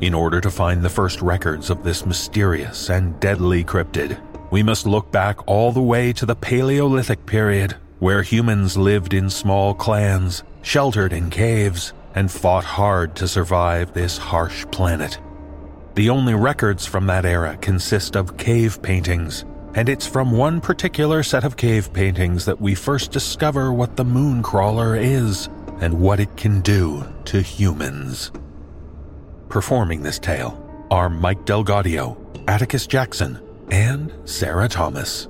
[0.00, 4.20] In order to find the first records of this mysterious and deadly cryptid,
[4.50, 9.30] we must look back all the way to the Paleolithic period, where humans lived in
[9.30, 15.20] small clans, sheltered in caves, and fought hard to survive this harsh planet.
[15.94, 19.44] The only records from that era consist of cave paintings,
[19.78, 24.02] and it's from one particular set of cave paintings that we first discover what the
[24.02, 25.48] Mooncrawler is
[25.80, 28.32] and what it can do to humans.
[29.48, 30.58] Performing this tale
[30.90, 32.18] are Mike DelGaudio,
[32.48, 35.28] Atticus Jackson, and Sarah Thomas.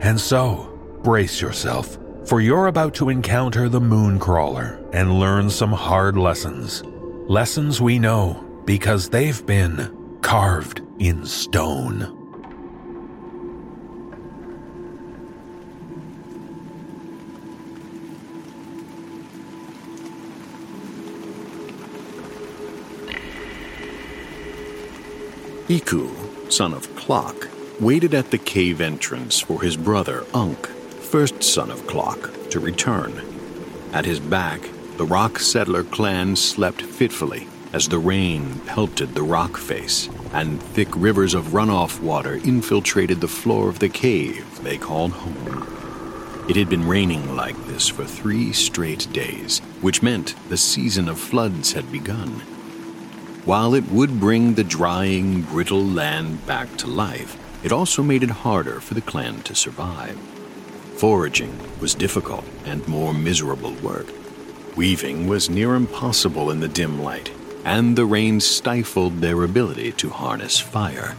[0.00, 6.16] And so, brace yourself, for you're about to encounter the Mooncrawler and learn some hard
[6.16, 6.82] lessons.
[7.28, 12.19] Lessons we know because they've been carved in stone.
[25.70, 27.46] Heekoo, son of Clock,
[27.78, 33.22] waited at the cave entrance for his brother Unk, first son of Clock, to return.
[33.92, 39.56] At his back, the rock settler clan slept fitfully as the rain pelted the rock
[39.56, 45.12] face and thick rivers of runoff water infiltrated the floor of the cave they called
[45.12, 45.68] home.
[46.48, 51.20] It had been raining like this for three straight days, which meant the season of
[51.20, 52.42] floods had begun.
[53.46, 58.28] While it would bring the drying, brittle land back to life, it also made it
[58.30, 60.18] harder for the clan to survive.
[60.98, 64.06] Foraging was difficult and more miserable work.
[64.76, 67.32] Weaving was near impossible in the dim light,
[67.64, 71.16] and the rain stifled their ability to harness fire.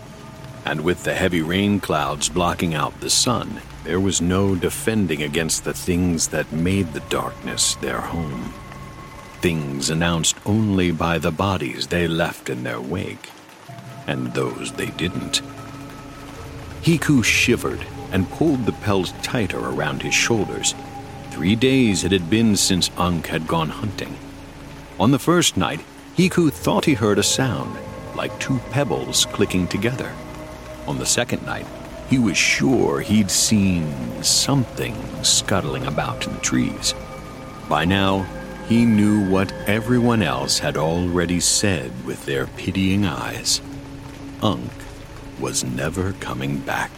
[0.64, 5.64] And with the heavy rain clouds blocking out the sun, there was no defending against
[5.64, 8.54] the things that made the darkness their home
[9.42, 13.30] things announced only by the bodies they left in their wake,
[14.06, 15.42] and those they didn't.
[16.84, 20.76] Heekoo shivered and pulled the pelt tighter around his shoulders.
[21.32, 24.16] Three days it had been since Unk had gone hunting.
[25.00, 25.82] On the first night,
[26.16, 27.76] Heekoo thought he heard a sound,
[28.16, 30.14] like two pebbles clicking together.
[30.88, 31.66] On the second night,
[32.10, 36.94] he was sure he'd seen something scuttling about in the trees.
[37.70, 38.26] By now,
[38.72, 43.60] he knew what everyone else had already said with their pitying eyes.
[44.42, 44.72] Unk
[45.42, 46.90] was never coming back.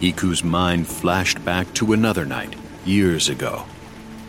[0.00, 3.66] Heekoo's mind flashed back to another night, years ago.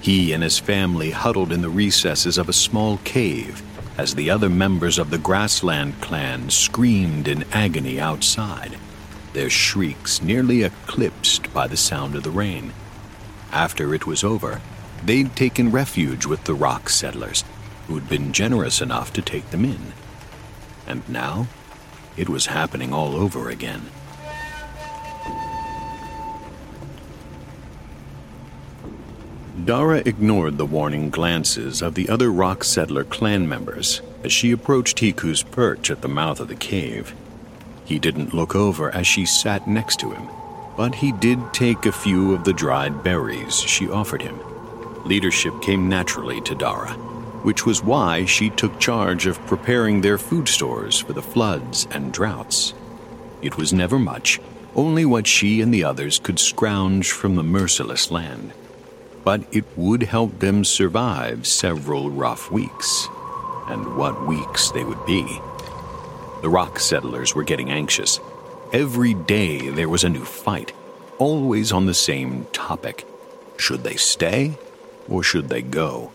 [0.02, 3.64] He and his family huddled in the recesses of a small cave
[3.98, 8.78] as the other members of the Grassland clan screamed in agony outside,
[9.34, 12.72] their shrieks nearly eclipsed by the sound of the rain.
[13.52, 14.62] After it was over,
[15.06, 17.44] they'd taken refuge with the rock settlers,
[17.88, 19.94] who'd been generous enough to take them in.
[20.88, 21.48] And now,
[22.18, 23.88] it was happening all over again.
[29.66, 35.00] Daarha ignored the warning glances of the other rock settler clan members as she approached
[35.00, 37.14] Heekoo's perch at the mouth of the cave.
[37.86, 40.28] He didn't look over as she sat next to him,
[40.76, 44.40] but he did take a few of the dried berries she offered him
[45.06, 46.94] leadership came naturally to Daarha,
[47.44, 52.14] which was why she took charge of preparing their food stores for the floods and
[52.14, 52.74] droughts.
[53.42, 54.40] It was never much,
[54.76, 58.54] only what she and the others could scrounge from the merciless land.
[59.24, 63.08] But it would help them survive several rough weeks.
[63.68, 65.40] And what weeks they would be.
[66.42, 68.20] The rock settlers were getting anxious.
[68.74, 70.74] Every day there was a new fight,
[71.18, 73.06] always on the same topic.
[73.58, 74.58] Should they stay
[75.10, 76.12] or should they go?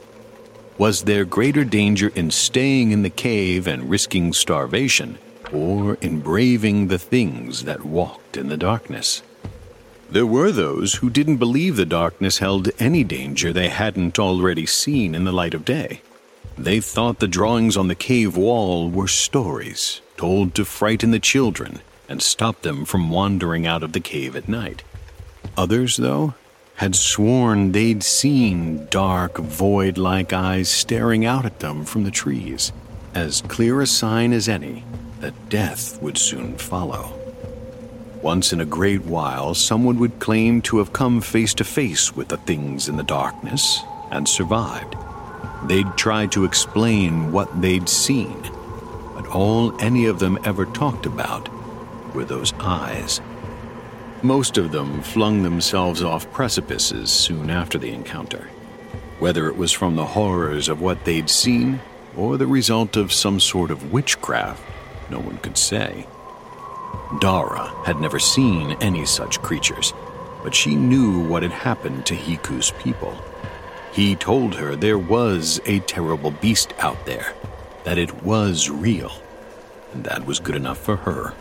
[0.79, 5.19] Was there greater danger in staying in the cave and risking starvation,
[5.53, 9.23] or in braving the things that walked in the darkness?
[10.11, 15.15] There were those who didn't believe the darkness held any danger they hadn't already seen
[15.15, 16.03] in the light of day.
[16.59, 21.81] They thought the drawings on the cave wall were stories told to frighten the children
[22.09, 24.83] and stop them from wandering out of the cave at night.
[25.57, 26.35] Others, though,
[26.77, 32.71] had sworn they'd seen dark, void like eyes staring out at them from the trees,
[33.15, 34.85] as clear a sign as any
[35.21, 37.19] that death would soon follow.
[38.21, 42.29] Once in a great while, someone would claim to have come face to face with
[42.29, 44.95] the things in the darkness and survived.
[45.65, 48.43] They'd try to explain what they'd seen,
[49.15, 51.49] but all any of them ever talked about
[52.15, 53.23] were those eyes
[54.23, 58.49] most of them flung themselves off precipices soon after the encounter,
[59.19, 61.81] whether it was from the horrors of what they'd seen
[62.17, 64.63] or the result of some sort of witchcraft,
[65.11, 66.07] no one could say.
[67.21, 69.93] Daarha had never seen any such creatures,
[70.43, 73.17] but she knew what had happened to Heekoo's people.
[73.93, 77.35] He told her there was a terrible beast out there,
[77.85, 79.13] that it was real,
[79.93, 81.35] and that was good enough for her.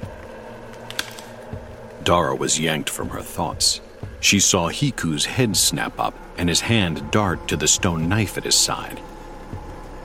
[2.06, 3.82] Daarha was yanked from her thoughts.
[4.20, 8.44] She saw Heekoo's head snap up and his hand dart to the stone knife at
[8.44, 9.02] his side.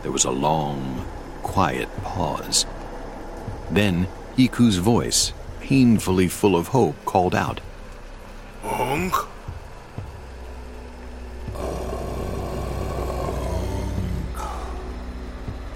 [0.00, 1.04] There was a long,
[1.42, 2.64] quiet pause.
[3.70, 7.60] Then Heekoo's voice, painfully full of hope, called out,
[8.62, 9.14] Hunk?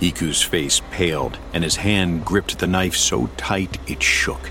[0.00, 4.50] Heekoo's face paled and his hand gripped the knife so tight it shook.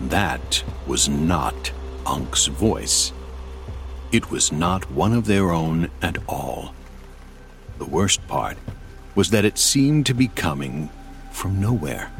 [0.00, 1.72] That was not
[2.06, 3.12] Unk's voice.
[4.12, 6.74] It was not one of their own at all.
[7.78, 8.56] The worst part
[9.14, 10.88] was that it seemed to be coming
[11.30, 12.10] from nowhere.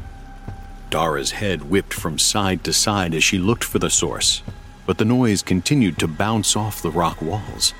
[0.90, 4.42] Daarha's head whipped from side to side as she looked for the source,
[4.86, 7.72] but the noise continued to bounce off the rock walls.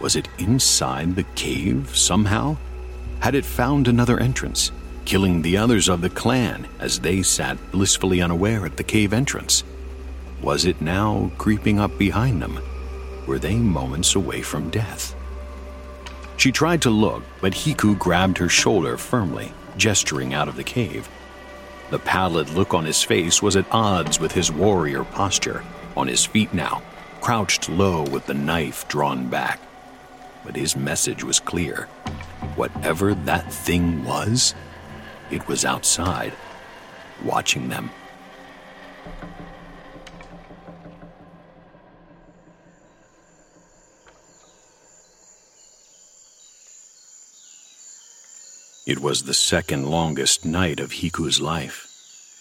[0.00, 2.56] Was it inside the cave somehow?
[3.20, 4.72] Had it found another entrance,
[5.08, 9.64] killing the others of the clan as they sat blissfully unaware at the cave entrance?
[10.42, 12.60] Was it now creeping up behind them?
[13.26, 15.14] Were they moments away from death?
[16.36, 21.08] She tried to look, but Heekoo grabbed her shoulder firmly, gesturing out of the cave.
[21.88, 25.64] The pallid look on his face was at odds with his warrior posture,
[25.96, 26.82] on his feet now,
[27.22, 29.58] crouched low with the knife drawn back.
[30.44, 31.88] But his message was clear.
[32.56, 34.54] Whatever that thing was,
[35.30, 36.32] it was outside,
[37.24, 37.90] watching them.
[48.86, 51.84] It was the second longest night of Heekoo's life.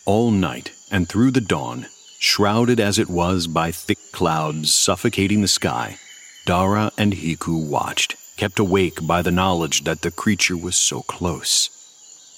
[0.06, 1.88] All night and through the dawn,
[2.20, 5.98] shrouded as it was by thick clouds suffocating the sky,
[6.46, 11.77] Daarha and Heekoo watched, kept awake by the knowledge that the creature was so close.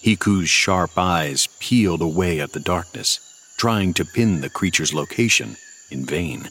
[0.01, 3.19] Heekoo's sharp eyes peeled away at the darkness,
[3.57, 5.57] trying to pin the creature's location
[5.91, 6.49] in vain.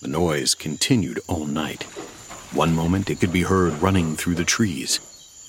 [0.00, 1.82] The noise continued all night.
[2.52, 4.98] One moment it could be heard running through the trees.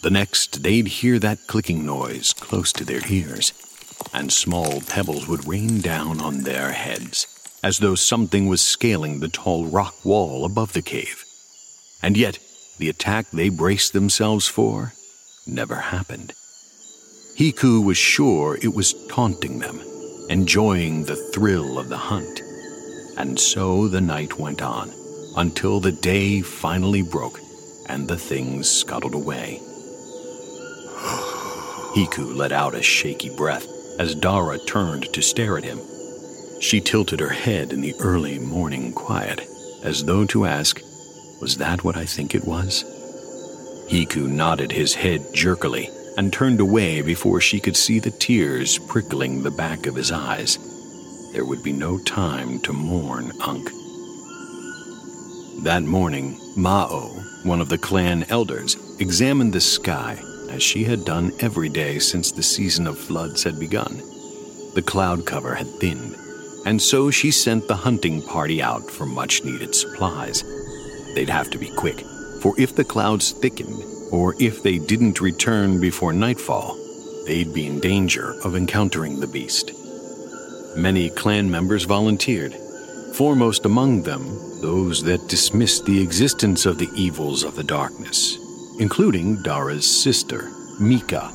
[0.01, 3.53] The next, they'd hear that clicking noise close to their ears,
[4.13, 7.27] and small pebbles would rain down on their heads,
[7.63, 11.23] as though something was scaling the tall rock wall above the cave.
[12.03, 12.39] And yet,
[12.77, 14.93] the attack they braced themselves for
[15.45, 16.33] never happened.
[17.39, 19.79] Heekoo was sure it was taunting them,
[20.27, 22.41] enjoying the thrill of the hunt.
[23.15, 24.91] And so the night went on,
[25.37, 27.39] until the day finally broke
[27.85, 29.61] and the things scuttled away.
[31.95, 35.79] Heekoo let out a shaky breath as Daarha turned to stare at him.
[36.59, 39.47] She tilted her head in the early morning quiet,
[39.81, 40.81] as though to ask,
[41.39, 42.83] Was that what I think it was?
[43.87, 49.43] Heekoo nodded his head jerkily and turned away before she could see the tears prickling
[49.43, 50.57] the back of his eyes.
[51.33, 53.69] There would be no time to mourn Unk.
[55.63, 57.09] That morning, Mao,
[57.43, 60.17] one of the clan elders, examined the sky
[60.49, 64.01] as she had done every day since the season of floods had begun.
[64.73, 66.15] The cloud cover had thinned,
[66.65, 70.43] and so she sent the hunting party out for much needed supplies.
[71.13, 72.05] They'd have to be quick,
[72.41, 76.77] for if the clouds thickened, or if they didn't return before nightfall,
[77.25, 79.71] they'd be in danger of encountering the beast.
[80.75, 82.53] Many clan members volunteered,
[83.13, 84.23] foremost among them
[84.61, 88.37] those that dismissed the existence of the evils of the darkness
[88.79, 90.49] including Daarha's sister,
[90.79, 91.27] Mika,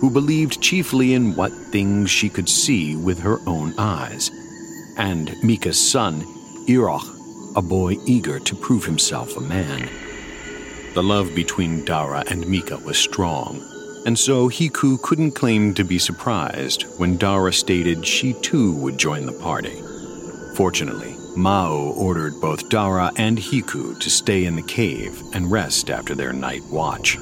[0.00, 4.30] who believed chiefly in what things she could see with her own eyes,
[4.96, 6.22] and Mika's son,
[6.66, 9.88] Irok, a boy eager to prove himself a man.
[10.96, 13.62] The love between Daarha and Mika was strong,
[14.06, 19.26] and so Heekoo couldn't claim to be surprised when Daarha stated she too would join
[19.26, 19.82] the party.
[20.54, 26.14] Fortunately, Mao ordered both Daarha and Heekoo to stay in the cave and rest after
[26.14, 27.18] their night watch.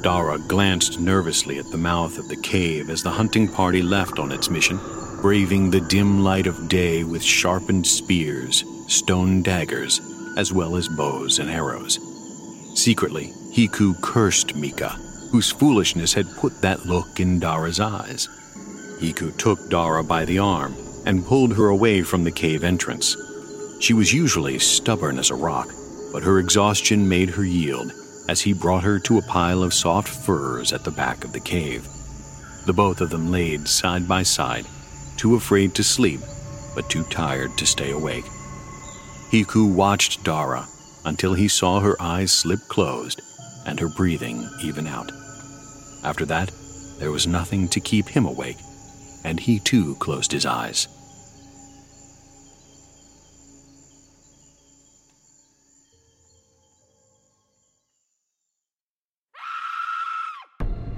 [0.00, 4.32] Daarha glanced nervously at the mouth of the cave as the hunting party left on
[4.32, 4.80] its mission,
[5.20, 10.00] braving the dim light of day with sharpened spears, stone daggers,
[10.38, 11.98] as well as bows and arrows.
[12.74, 14.90] Secretly, Heekoo cursed Mika,
[15.30, 18.28] whose foolishness had put that look in Daarha's eyes.
[19.00, 20.74] Heekoo took Daarha by the arm
[21.06, 23.16] and pulled her away from the cave entrance.
[23.80, 25.68] She was usually stubborn as a rock,
[26.12, 27.92] but her exhaustion made her yield
[28.28, 31.40] as he brought her to a pile of soft furs at the back of the
[31.40, 31.88] cave.
[32.66, 34.66] The both of them laid side by side,
[35.16, 36.20] too afraid to sleep,
[36.74, 38.26] but too tired to stay awake.
[39.30, 40.66] Heekoo watched Daarha,
[41.04, 43.20] until he saw her eyes slip closed
[43.66, 45.10] and her breathing even out.
[46.04, 46.50] After that,
[46.98, 48.58] there was nothing to keep him awake,
[49.24, 50.88] and he too closed his eyes.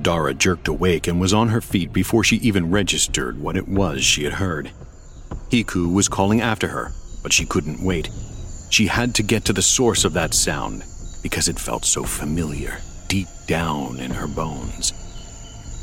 [0.02, 4.02] Daarha jerked awake and was on her feet before she even registered what it was
[4.02, 4.72] she had heard.
[5.50, 6.92] Heekoo was calling after her,
[7.22, 8.10] but she couldn't wait.
[8.72, 10.84] She had to get to the source of that sound
[11.22, 14.92] because it felt so familiar, deep down in her bones.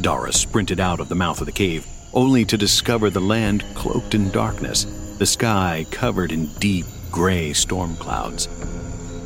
[0.02, 1.86] Daarha sprinted out of the mouth of the cave,
[2.16, 4.86] only to discover the land cloaked in darkness,
[5.20, 8.48] the sky covered in deep gray storm clouds.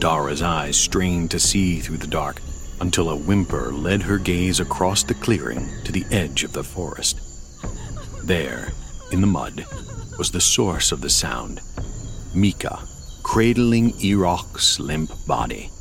[0.02, 2.42] Daarha's eyes strained to see through the dark
[2.82, 7.18] until a whimper led her gaze across the clearing to the edge of the forest.
[8.26, 8.74] There,
[9.14, 9.66] in the mud,
[10.18, 11.62] was the source of the sound
[12.36, 12.80] Mika,
[13.24, 15.72] cradling Irok's limp body.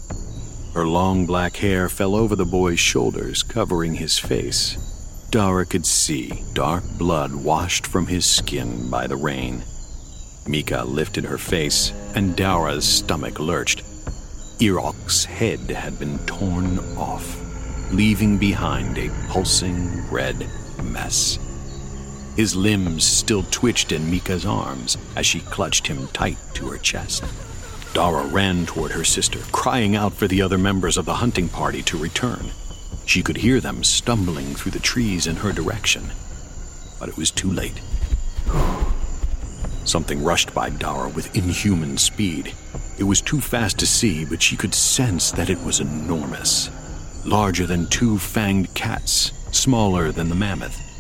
[0.73, 4.77] Her long black hair fell over the boy's shoulders, covering his face.
[5.31, 9.65] Daarha could see dark blood washed from his skin by the rain.
[10.47, 13.83] Mika lifted her face, and Daarha's stomach lurched.
[14.61, 17.39] Irok's head had been torn off,
[17.93, 20.47] leaving behind a pulsing red
[20.83, 21.39] mess.
[22.37, 27.25] His limbs still twitched in Mika's arms as she clutched him tight to her chest.
[27.93, 31.83] Daarha ran toward her sister, crying out for the other members of the hunting party
[31.83, 32.51] to return.
[33.05, 36.11] She could hear them stumbling through the trees in her direction,
[36.99, 37.81] but it was too late.
[39.85, 42.55] Something rushed by Daarha with inhuman speed.
[42.99, 46.71] It was too fast to see, but she could sense that it was enormous.
[47.27, 50.92] Larger than two fanged cats, smaller than the mammoth.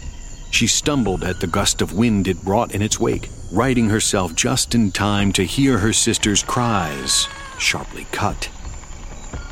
[0.53, 4.75] She stumbled at the gust of wind it brought in its wake, righting herself just
[4.75, 7.27] in time to hear her sister's cries,
[7.59, 8.51] sharply cut.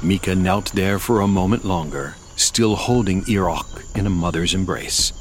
[0.03, 5.13] Mika knelt there for a moment longer, still holding Irok in a mother's embrace.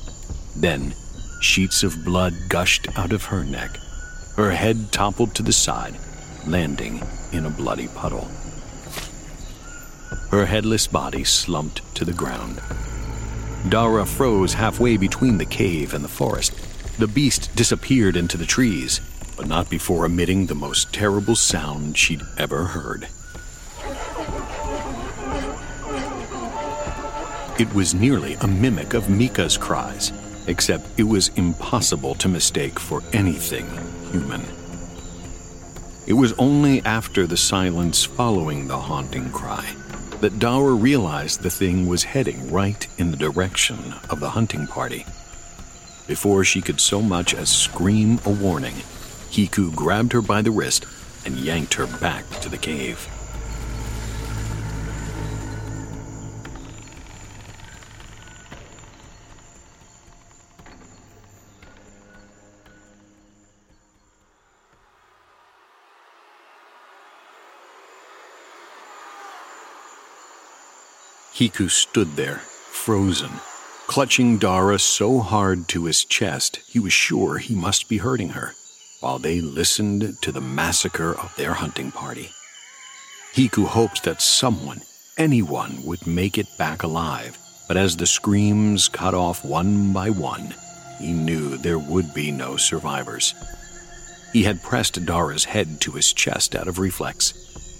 [0.55, 0.93] Then,
[1.41, 3.71] sheets of blood gushed out of her neck.
[4.35, 5.95] Her head toppled to the side,
[6.45, 7.01] landing
[7.31, 8.27] in a bloody puddle.
[10.29, 12.61] Her headless body slumped to the ground.
[13.67, 16.53] Daarha froze halfway between the cave and the forest.
[16.97, 19.01] The beast disappeared into the trees,
[19.35, 23.09] but not before emitting the most terrible sound she'd ever heard.
[27.59, 30.13] It was nearly a mimic of Mika's cries,
[30.47, 33.67] except it was impossible to mistake for anything
[34.11, 34.41] human.
[36.07, 39.75] It was only after the silence following the haunting cry
[40.21, 45.05] that Daarha realized the thing was heading right in the direction of the hunting party.
[46.07, 48.75] Before she could so much as scream a warning,
[49.29, 50.85] Heekoo grabbed her by the wrist
[51.25, 53.07] and yanked her back to the cave.
[71.39, 73.29] Heekoo stood there, frozen,
[73.87, 78.55] clutching Daarha so hard to his chest he was sure he must be hurting her,
[78.99, 82.31] while they listened to the massacre of their hunting party.
[83.31, 84.81] Heekoo hoped that someone,
[85.17, 87.37] anyone, would make it back alive,
[87.69, 90.53] but as the screams cut off one by one,
[90.99, 93.33] he knew there would be no survivors.
[94.33, 97.33] He had pressed Daarha's head to his chest out of reflex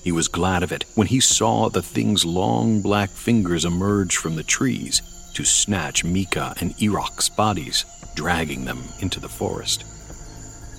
[0.04, 4.36] he was glad of it when he saw the thing's long black fingers emerge from
[4.36, 5.02] the trees
[5.34, 7.86] to snatch Mika and Irok's bodies,
[8.16, 9.84] dragging them into the forest.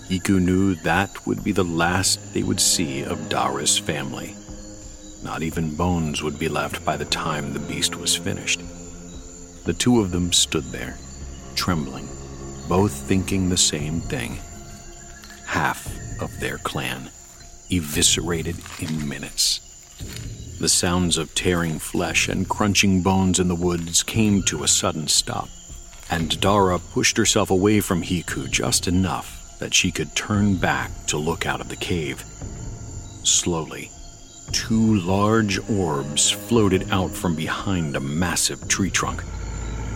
[0.09, 4.35] Heekoo knew that would be the last they would see of Daarha's family.
[5.23, 8.61] Not even bones would be left by the time the beast was finished.
[9.65, 10.97] The two of them stood there,
[11.55, 12.09] trembling,
[12.69, 14.39] both thinking the same thing.
[15.47, 15.87] Half
[16.21, 17.11] of their clan
[17.71, 19.61] eviscerated in minutes.
[20.61, 25.09] The sounds of tearing flesh and crunching bones in the woods came to a sudden
[25.09, 25.49] stop,
[26.11, 31.17] and Daarha pushed herself away from Heekoo just enough that she could turn back to
[31.17, 32.25] look out of the cave.
[33.23, 33.91] Slowly,
[34.53, 39.23] two large orbs floated out from behind a massive tree trunk.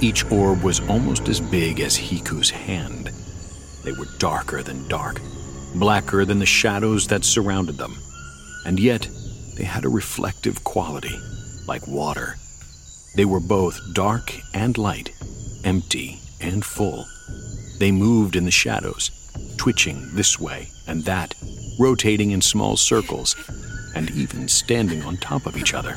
[0.00, 3.10] Each orb was almost as big as Heekoo's hand.
[3.84, 5.20] They were darker than dark,
[5.74, 7.96] blacker than the shadows that surrounded them.
[8.64, 9.08] And yet,
[9.56, 11.18] they had a reflective quality,
[11.66, 12.36] like water.
[13.16, 15.12] They were both dark and light,
[15.64, 17.06] empty and full.
[17.78, 19.10] They moved in the shadows,
[19.56, 21.34] twitching this way and that,
[21.78, 23.36] rotating in small circles,
[23.94, 25.96] and even standing on top of each other.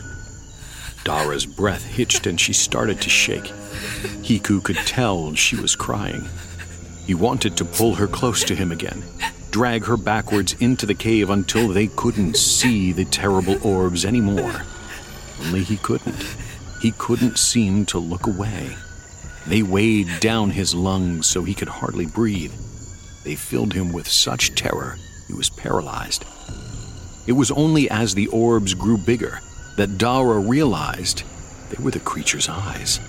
[1.04, 3.52] Daarha's breath hitched and she started to shake.
[4.24, 6.28] Heekoo could tell she was crying.
[7.06, 9.04] He wanted to pull her close to him again,
[9.52, 14.62] drag her backwards into the cave until they couldn't see the terrible orbs anymore.
[15.46, 16.36] Only he couldn't.
[16.82, 18.76] He couldn't seem to look away.
[19.48, 22.54] They weighed down his lungs so he could hardly breathe.
[23.24, 26.26] They filled him with such terror he was paralyzed.
[27.28, 29.40] It was only as the orbs grew bigger
[29.76, 31.24] that Daarha realized
[31.70, 33.00] they were the creature's eyes.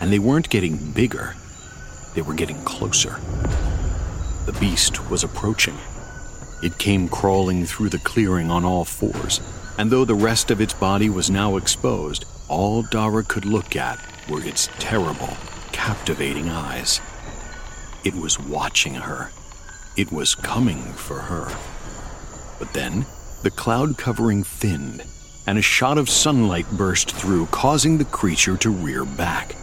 [0.00, 1.34] And they weren't getting bigger,
[2.14, 3.18] they were getting closer.
[4.46, 5.78] The beast was approaching.
[6.62, 9.40] It came crawling through the clearing on all fours,
[9.78, 13.98] and though the rest of its body was now exposed, all Daarha could look at
[14.28, 15.36] were its terrible,
[15.72, 17.00] captivating eyes.
[18.04, 19.30] It was watching her.
[19.96, 21.56] It was coming for her.
[22.58, 23.06] But then,
[23.42, 25.04] the cloud covering thinned,
[25.46, 29.56] and a shot of sunlight burst through, causing the creature to rear back,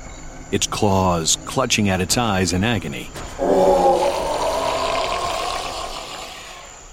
[0.52, 3.10] its claws clutching at its eyes in agony.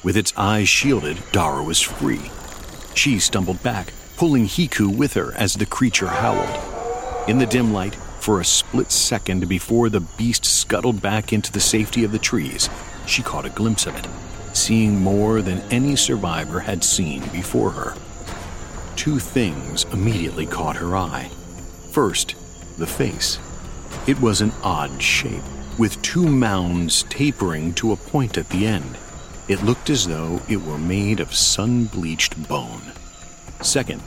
[0.03, 2.31] With its eyes shielded, Daarha was free.
[2.95, 7.29] She stumbled back, pulling Heekoo with her as the creature howled.
[7.29, 11.61] In the dim light, for a split second before the beast scuttled back into the
[11.61, 12.69] safety of the trees,
[13.07, 14.07] she caught a glimpse of it,
[14.53, 17.95] seeing more than any survivor had seen before her.
[18.97, 21.31] Two things immediately caught her eye.
[21.91, 22.35] First,
[22.79, 23.39] the face.
[24.07, 25.43] It was an odd shape,
[25.79, 28.97] with two mounds tapering to a point at the end.
[29.49, 32.83] It looked as though it were made of sun bleached bone.
[33.63, 34.03] Second,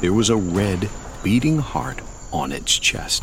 [0.00, 0.88] there was a red,
[1.22, 2.00] beating heart
[2.32, 3.22] on its chest.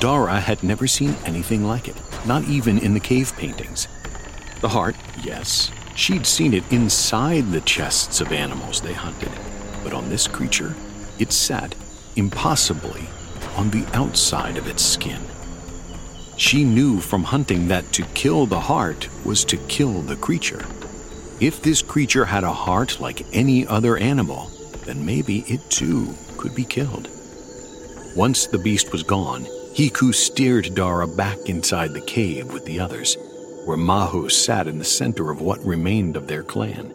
[0.00, 1.96] Daarha had never seen anything like it,
[2.26, 3.86] not even in the cave paintings.
[4.60, 9.30] The heart, yes, she'd seen it inside the chests of animals they hunted,
[9.84, 10.74] but on this creature,
[11.20, 11.76] it sat,
[12.16, 13.06] impossibly,
[13.56, 15.22] on the outside of its skin.
[16.36, 20.66] She knew from hunting that to kill the heart was to kill the creature.
[21.40, 24.50] If this creature had a heart like any other animal,
[24.84, 27.08] then maybe it too could be killed.
[28.16, 33.16] Once the beast was gone, Heekoo steered Daarha back inside the cave with the others,
[33.64, 36.92] where Mahu sat in the center of what remained of their clan.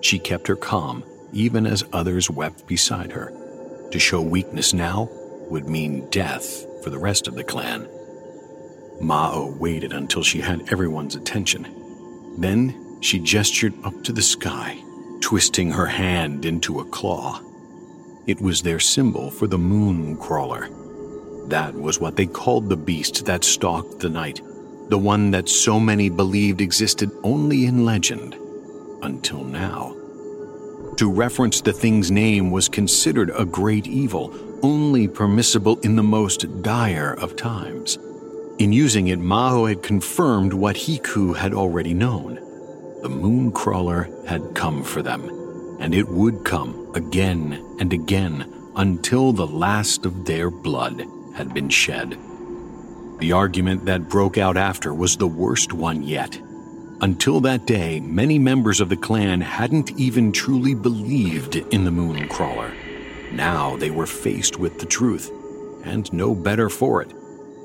[0.00, 3.32] She kept her calm, even as others wept beside her.
[3.92, 5.08] To show weakness now
[5.48, 7.86] would mean death for the rest of the clan.
[9.00, 11.66] Mao waited until she had everyone's attention.
[12.38, 14.78] Then she gestured up to the sky,
[15.20, 17.40] twisting her hand into a claw.
[18.26, 20.68] It was their symbol for the moon crawler
[21.52, 24.40] that was what they called the beast that stalked the night,
[24.88, 28.34] the one that so many believed existed only in legend,
[29.02, 29.96] until now.
[30.96, 36.62] To reference the thing's name was considered a great evil, only permissible in the most
[36.62, 37.98] dire of times.
[38.58, 42.34] In using it, Maho had confirmed what Heekoo had already known.
[43.02, 45.28] The moon crawler had come for them,
[45.80, 51.68] and it would come again and again until the last of their blood had been
[51.68, 52.16] shed.
[53.18, 56.40] The argument that broke out after was the worst one yet.
[57.00, 62.28] Until that day, many members of the clan hadn't even truly believed in the moon
[62.28, 62.72] crawler.
[63.32, 65.32] Now they were faced with the truth,
[65.84, 67.12] and no better for it.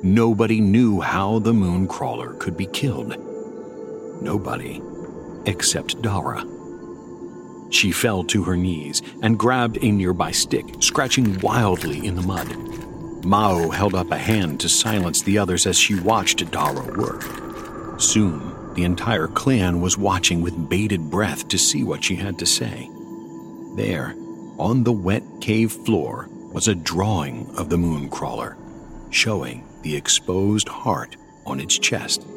[0.03, 3.15] Nobody knew how the moon crawler could be killed.
[4.21, 4.81] Nobody
[5.45, 6.45] except Daarha.
[7.73, 13.25] She fell to her knees and grabbed a nearby stick, scratching wildly in the mud.
[13.25, 17.99] Mao held up a hand to silence the others as she watched Daarha work.
[17.99, 22.45] Soon, the entire clan was watching with bated breath to see what she had to
[22.45, 22.89] say.
[23.75, 24.13] There,
[24.59, 28.55] on the wet cave floor, was a drawing of the moon crawler,
[29.09, 31.15] showing the exposed heart
[31.45, 32.27] on its chest.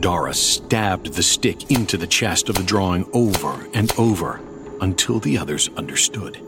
[0.00, 4.40] Daarha stabbed the stick into the chest of the drawing over and over
[4.80, 6.40] until the others understood.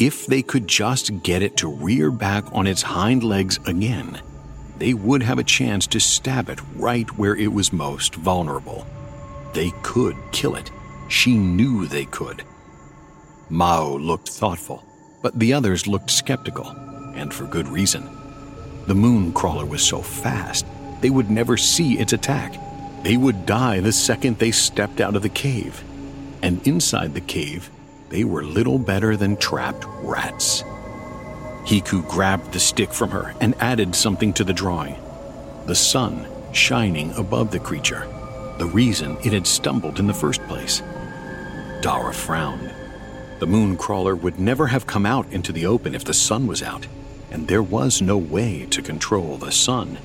[0.00, 4.20] If they could just get it to rear back on its hind legs again,
[4.78, 8.84] they would have a chance to stab it right where it was most vulnerable.
[9.54, 10.72] They could kill it.
[11.08, 12.42] She knew they could.
[13.48, 14.84] Mao looked thoughtful,
[15.22, 16.66] but the others looked skeptical,
[17.14, 18.25] and for good reason.
[18.86, 20.64] The moon crawler was so fast,
[21.00, 22.54] they would never see its attack.
[23.02, 25.82] They would die the second they stepped out of the cave.
[26.42, 27.70] And inside the cave,
[28.08, 30.62] they were little better than trapped rats.
[31.66, 34.96] Heekoo grabbed the stick from her and added something to the drawing
[35.66, 38.06] the sun shining above the creature,
[38.58, 40.80] the reason it had stumbled in the first place.
[41.82, 42.72] Daarha frowned.
[43.40, 46.62] The moon crawler would never have come out into the open if the sun was
[46.62, 46.86] out,
[47.30, 49.98] and there was no way to control the sun.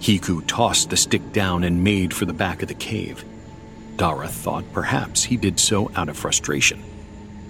[0.00, 3.24] Heekoo tossed the stick down and made for the back of the cave.
[3.96, 6.82] Daarha thought perhaps he did so out of frustration,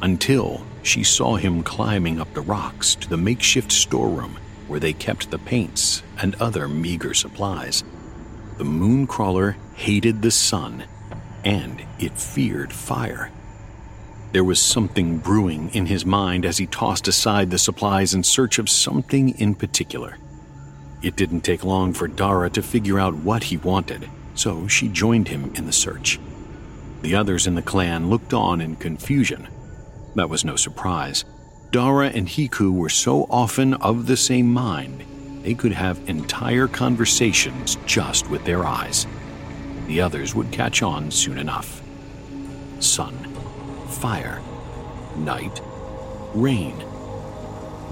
[0.01, 5.31] until she saw him climbing up the rocks to the makeshift storeroom where they kept
[5.31, 7.85] the paints and other meager supplies.
[8.59, 10.85] The moon crawler hated the sun,
[11.45, 13.31] and it feared fire.
[14.33, 18.59] There was something brewing in his mind as he tossed aside the supplies in search
[18.59, 20.19] of something in particular.
[21.03, 25.29] It didn't take long for Daarha to figure out what he wanted, so she joined
[25.29, 26.19] him in the search.
[27.03, 29.49] The others in the clan looked on in confusion.
[30.15, 31.25] That was no surprise.
[31.71, 35.05] Daarha and Heekoo were so often of the same mind,
[35.47, 39.07] they could have entire conversations just with their eyes.
[39.87, 41.83] The others would catch on soon enough.
[42.81, 43.26] Sun,
[43.89, 44.41] fire,
[45.17, 45.61] night,
[46.35, 46.77] rain.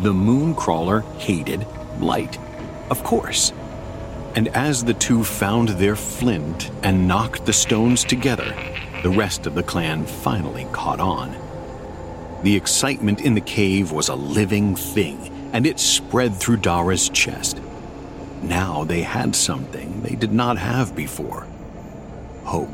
[0.00, 1.66] The moon crawler hated
[2.00, 2.38] light,
[2.90, 3.52] of course.
[4.34, 8.54] And as the two found their flint and knocked the stones together,
[9.02, 11.36] the rest of the clan finally caught on.
[12.42, 17.60] The excitement in the cave was a living thing, and it spread through Daarha's chest.
[18.42, 21.46] Now they had something they did not have before
[22.44, 22.70] hope.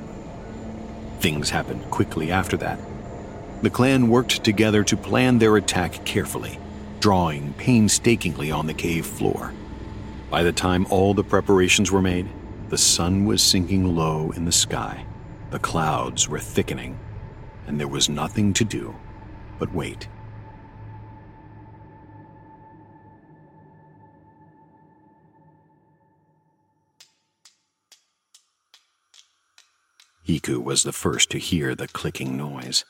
[1.21, 2.79] Things happened quickly after that.
[3.63, 6.59] The clan worked together to plan their attack carefully,
[6.99, 9.53] drawing painstakingly on the cave floor.
[10.31, 12.27] By the time all the preparations were made,
[12.71, 15.05] the sun was sinking low in the sky,
[15.51, 16.99] the clouds were thickening,
[17.67, 18.95] and there was nothing to do
[19.59, 20.09] but wait.
[30.23, 32.85] Heekoo was the first to hear the clicking noise.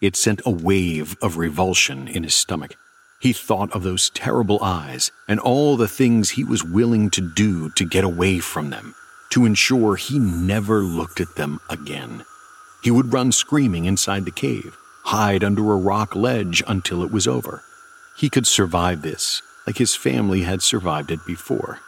[0.00, 2.76] It sent a wave of revulsion in his stomach.
[3.18, 7.70] He thought of those terrible eyes and all the things he was willing to do
[7.70, 8.94] to get away from them,
[9.30, 12.24] to ensure he never looked at them again.
[12.82, 17.26] He would run screaming inside the cave, hide under a rock ledge until it was
[17.26, 17.62] over.
[18.16, 21.80] He could survive this, like his family had survived it before.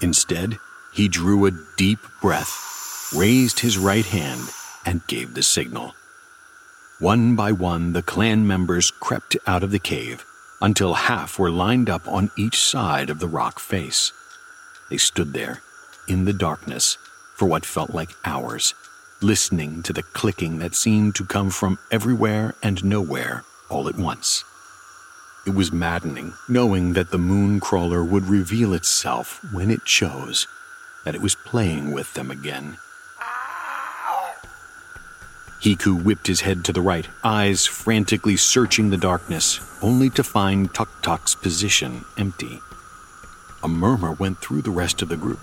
[0.00, 0.58] Instead,
[0.92, 4.50] he drew a deep breath, raised his right hand,
[4.84, 5.94] and gave the signal.
[7.00, 10.26] One by one, the clan members crept out of the cave
[10.60, 14.12] until half were lined up on each side of the rock face.
[14.90, 15.62] They stood there,
[16.08, 16.98] in the darkness,
[17.36, 18.74] for what felt like hours,
[19.22, 24.42] listening to the clicking that seemed to come from everywhere and nowhere all at once.
[25.46, 30.48] It was maddening knowing that the moon crawler would reveal itself when it chose,
[31.04, 32.78] that it was playing with them again.
[35.60, 40.72] Heekoo whipped his head to the right, eyes frantically searching the darkness, only to find
[40.72, 42.60] Tuk Tuk's position empty.
[43.62, 45.40] A murmur went through the rest of the group.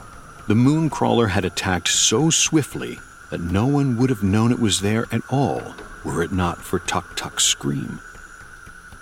[0.47, 2.99] The moon crawler had attacked so swiftly
[3.29, 6.79] that no one would have known it was there at all were it not for
[6.79, 7.99] Tuk Tuk's scream.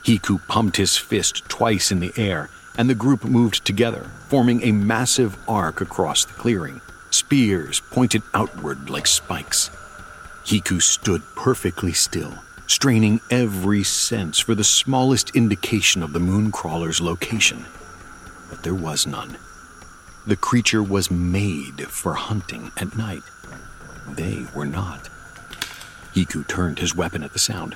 [0.03, 4.71] Heekoo pumped his fist twice in the air, and the group moved together, forming a
[4.71, 6.81] massive arc across the clearing.
[7.11, 9.69] Spears pointed outward like spikes.
[10.45, 12.33] Heekoo stood perfectly still,
[12.67, 17.65] straining every sense for the smallest indication of the moon crawler's location.
[18.49, 19.37] But there was none.
[20.27, 23.23] The creature was made for hunting at night.
[24.07, 25.09] They were not.
[26.13, 27.75] Heekoo turned his weapon at the sound,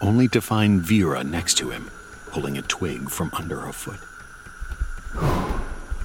[0.00, 1.90] only to find Vera next to him,
[2.30, 4.00] pulling a twig from under her foot.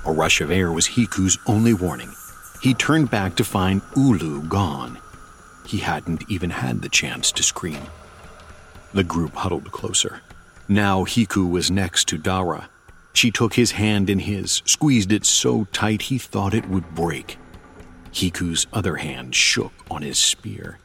[0.05, 2.13] A rush of air was Heekoo's only warning.
[2.61, 4.97] He turned back to find Ulu gone.
[5.69, 7.83] He hadn't even had the chance to scream.
[8.91, 10.21] The group huddled closer.
[10.67, 12.69] Now Heekoo was next to Daarha.
[13.13, 17.37] She took his hand in his, squeezed it so tight he thought it would break.
[18.11, 20.79] Heekoo's other hand shook on his spear.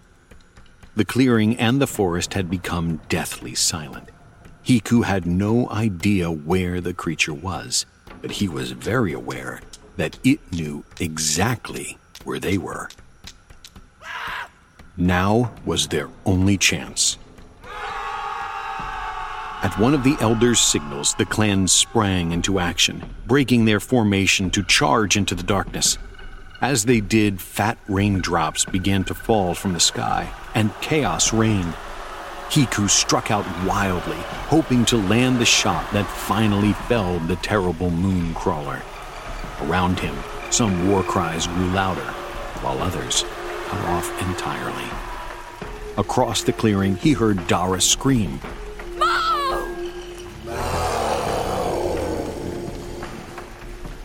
[0.95, 4.11] The clearing and the forest had become deathly silent.
[4.64, 7.87] Heekoo had no idea where the creature was,
[8.20, 9.62] but he was very aware
[9.97, 12.91] that it knew exactly where they were.
[14.97, 17.18] Now was their only chance.
[19.64, 24.62] At one of the elders' signals, the clan sprang into action, breaking their formation to
[24.62, 25.99] charge into the darkness.
[26.61, 31.74] As they did, fat raindrops began to fall from the sky, and chaos reigned.
[32.51, 38.32] Heekoo struck out wildly, hoping to land the shot that finally felled the terrible moon
[38.34, 38.80] crawler.
[39.62, 40.16] Around him,
[40.51, 42.12] some war cries grew louder,
[42.62, 43.24] while others
[43.68, 44.84] cut off entirely.
[45.96, 48.40] Across the clearing, he heard Daarha scream.
[48.96, 49.74] Mao!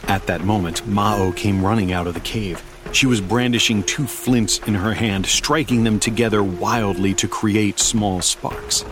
[0.07, 2.64] At that moment, Mao came running out of the cave.
[2.91, 8.22] She was brandishing two flints in her hand, striking them together wildly to create small
[8.22, 8.84] sparks.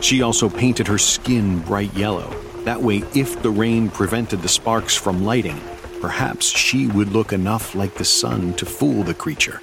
[0.00, 2.34] She also painted her skin bright yellow.
[2.64, 5.60] That way, if the rain prevented the sparks from lighting,
[6.00, 9.60] perhaps she would look enough like the sun to fool the creature.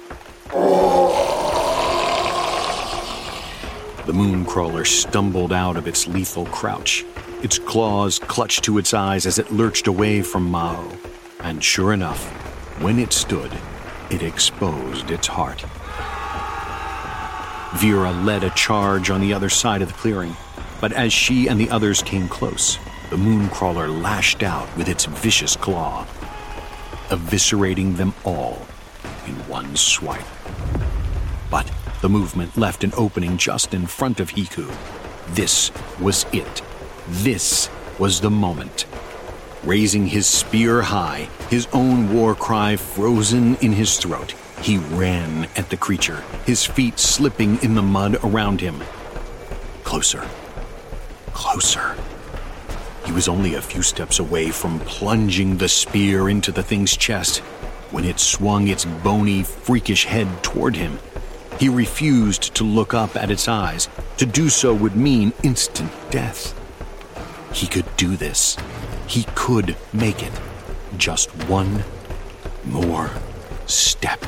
[4.10, 7.04] The mooncrawler stumbled out of its lethal crouch.
[7.44, 10.84] Its claws clutched to its eyes as it lurched away from Mao.
[11.38, 12.26] And sure enough,
[12.82, 13.56] when it stood,
[14.10, 15.60] it exposed its heart.
[17.78, 20.34] Vera led a charge on the other side of the clearing,
[20.80, 22.78] but as she and the others came close,
[23.10, 26.04] the mooncrawler lashed out with its vicious claw,
[27.10, 28.66] eviscerating them all
[29.28, 30.39] in one swipe.
[32.00, 34.70] The movement left an opening just in front of Heekoo.
[35.28, 35.70] This
[36.00, 36.62] was it.
[37.06, 38.86] This was the moment.
[39.64, 45.68] Raising his spear high, his own war cry frozen in his throat, he ran at
[45.68, 48.80] the creature, his feet slipping in the mud around him.
[49.84, 50.26] Closer.
[51.34, 51.96] Closer.
[53.04, 57.40] He was only a few steps away from plunging the spear into the thing's chest
[57.90, 60.98] when it swung its bony, freakish head toward him.
[61.60, 63.90] He refused to look up at its eyes.
[64.16, 66.58] To do so would mean instant death.
[67.52, 68.56] He could do this.
[69.06, 70.32] He could make it.
[70.96, 71.84] Just one
[72.64, 73.10] more
[73.66, 74.24] step.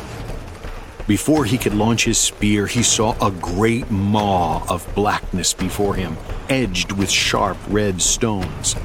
[1.06, 6.18] Before he could launch his spear, he saw a great maw of blackness before him,
[6.50, 8.76] edged with sharp red stones.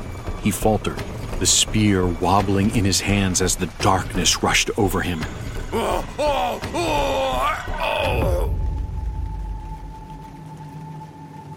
[0.41, 1.03] He faltered,
[1.39, 5.19] the spear wobbling in his hands as the darkness rushed over him.
[5.73, 8.36] Oh, oh, oh,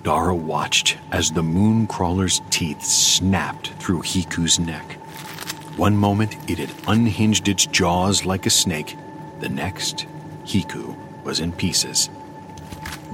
[0.03, 4.95] Daarha watched as the moon crawler's teeth snapped through Heekoo's neck.
[5.77, 8.97] One moment it had unhinged its jaws like a snake,
[9.41, 10.07] the next,
[10.45, 12.09] Heekoo was in pieces.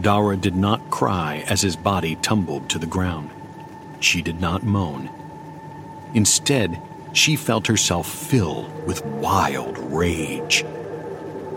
[0.01, 3.31] Daarha did not cry as his body tumbled to the ground.
[3.99, 5.11] She did not moan.
[6.15, 6.81] Instead,
[7.13, 10.65] she felt herself fill with wild rage.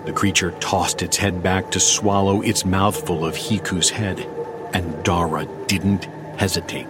[0.05, 4.27] The creature tossed its head back to swallow its mouthful of Heekoo's head
[4.73, 6.05] and Daarha didn't
[6.37, 6.87] hesitate.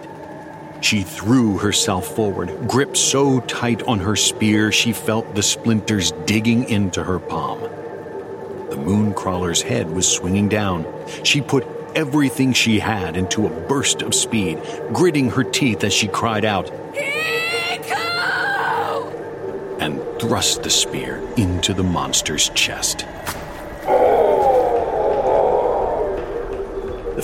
[0.80, 6.68] She threw herself forward, gripped so tight on her spear she felt the splinters digging
[6.68, 7.60] into her palm.
[8.70, 10.86] The mooncrawler's head was swinging down.
[11.22, 14.58] She put everything she had into a burst of speed,
[14.92, 16.70] gritting her teeth as she cried out,
[19.80, 23.06] and thrust the spear into the monster's chest.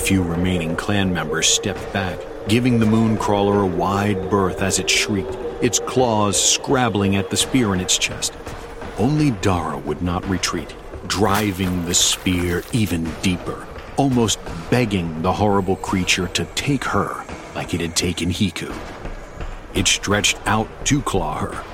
[0.07, 5.35] Few remaining clan members stepped back, giving the mooncrawler a wide berth as it shrieked,
[5.61, 8.33] its claws scrabbling at the spear in its chest.
[8.99, 10.73] Only Daarha would not retreat,
[11.09, 14.39] driving the spear even deeper, almost
[14.71, 17.25] begging the horrible creature to take her
[17.57, 18.73] like it had taken Heekoo.
[19.75, 21.65] It stretched out to claw her,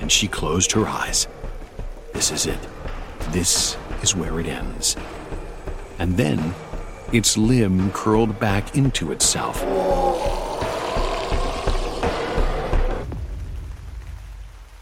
[0.00, 1.28] and she closed her eyes.
[2.12, 2.58] This is it.
[3.30, 4.96] This is where it ends.
[6.00, 6.52] And then
[7.12, 9.62] its limb curled back into itself.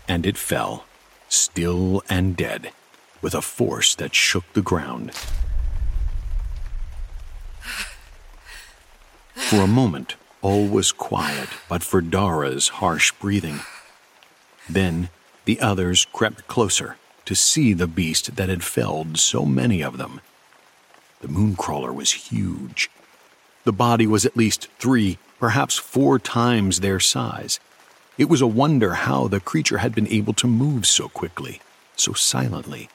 [0.09, 0.85] And it fell,
[1.29, 2.73] still and dead,
[3.21, 5.13] with a force that shook the ground.
[9.35, 13.61] For a moment, all was quiet but for Daarha's harsh breathing.
[14.69, 15.09] Then
[15.45, 20.21] the others crept closer to see the beast that had felled so many of them.
[21.25, 22.91] The mooncrawler was huge.
[23.65, 27.61] The body was at least three, perhaps four times their size.
[28.19, 31.63] It was a wonder how the creature had been able to move so quickly,
[31.97, 32.91] so silently.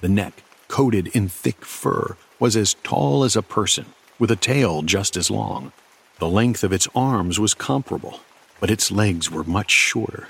[0.00, 3.86] The neck, coated in thick fur, was as tall as a person,
[4.18, 5.70] with a tail just as long.
[6.18, 8.22] The length of its arms was comparable,
[8.58, 10.26] but its legs were much shorter.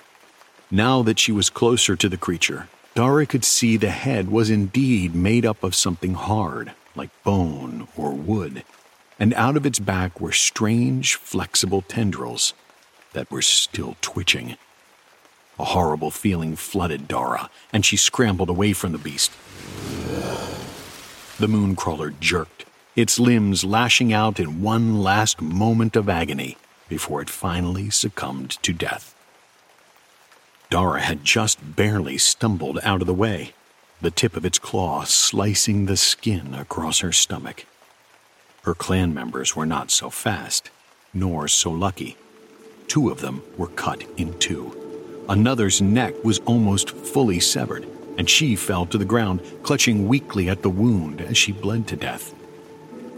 [0.71, 5.15] Now that she was closer to the creature, Daarha could see the head was indeed
[5.15, 8.65] made up of something hard, like bone or wood,
[9.19, 12.55] and out of its back were strange, flexible tendrils
[13.13, 14.57] that were still twitching.
[15.59, 19.31] A horrible feeling flooded Daarha, and she scrambled away from the beast.
[21.39, 22.65] The mooncrawler jerked,
[22.97, 26.57] its limbs lashing out in one last moment of agony
[26.89, 29.15] before it finally succumbed to death.
[30.71, 33.53] Dara had just barely stumbled out of the way
[34.03, 37.65] the tip of its claw slicing the skin across her stomach.
[38.63, 40.71] Her clan members were not so fast,
[41.15, 42.17] nor so lucky.
[42.89, 45.25] Two of them were cut in two.
[45.29, 47.87] Another's neck was almost fully severed,
[48.19, 51.97] and she fell to the ground, clutching weakly at the wound as she bled to
[51.97, 52.35] death.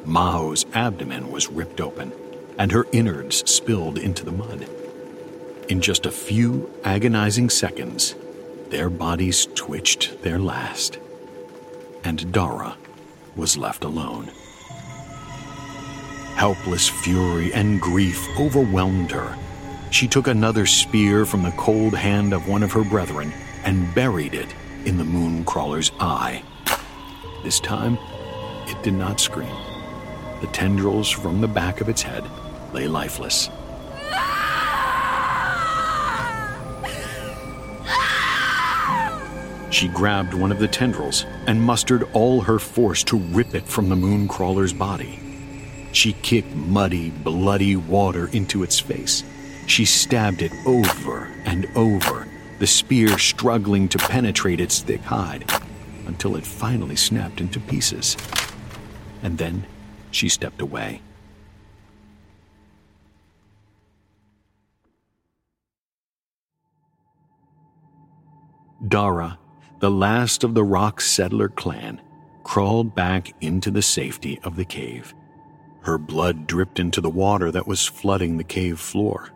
[0.04, 2.12] Maho's abdomen was ripped open,
[2.58, 4.68] and her innards spilled into the mud.
[5.70, 8.14] In just a few agonizing seconds,
[8.70, 10.98] their bodies twitched their last,
[12.02, 12.76] and Daarha
[13.36, 14.30] was left alone.
[16.36, 19.36] Helpless fury and grief overwhelmed her.
[19.90, 23.32] She took another spear from the cold hand of one of her brethren
[23.64, 24.52] and buried it
[24.84, 26.42] in the moon crawler's eye.
[27.42, 27.98] This time,
[28.66, 29.54] it did not scream.
[30.40, 32.24] The tendrils from the back of its head
[32.72, 33.48] lay lifeless.
[39.74, 43.88] She grabbed one of the tendrils and mustered all her force to rip it from
[43.88, 45.18] the moon crawler's body.
[45.90, 49.24] She kicked muddy, bloody water into its face.
[49.66, 52.28] She stabbed it over and over,
[52.60, 55.50] the spear struggling to penetrate its thick hide,
[56.06, 58.16] until it finally snapped into pieces.
[59.24, 59.66] And then
[60.12, 61.02] she stepped away.
[68.86, 69.38] Daarha,
[69.84, 72.00] the last of the rock settler clan,
[72.42, 75.14] crawled back into the safety of the cave.
[75.82, 79.28] Her blood dripped into the water that was flooding the cave floor.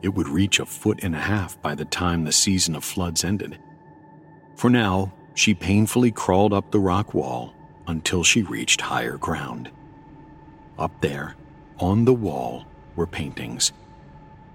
[0.00, 3.24] It would reach a foot and a half by the time the season of floods
[3.24, 3.58] ended.
[4.54, 7.52] For now, she painfully crawled up the rock wall
[7.88, 9.68] until she reached higher ground.
[10.78, 11.34] Up there,
[11.80, 13.72] on the wall, were paintings.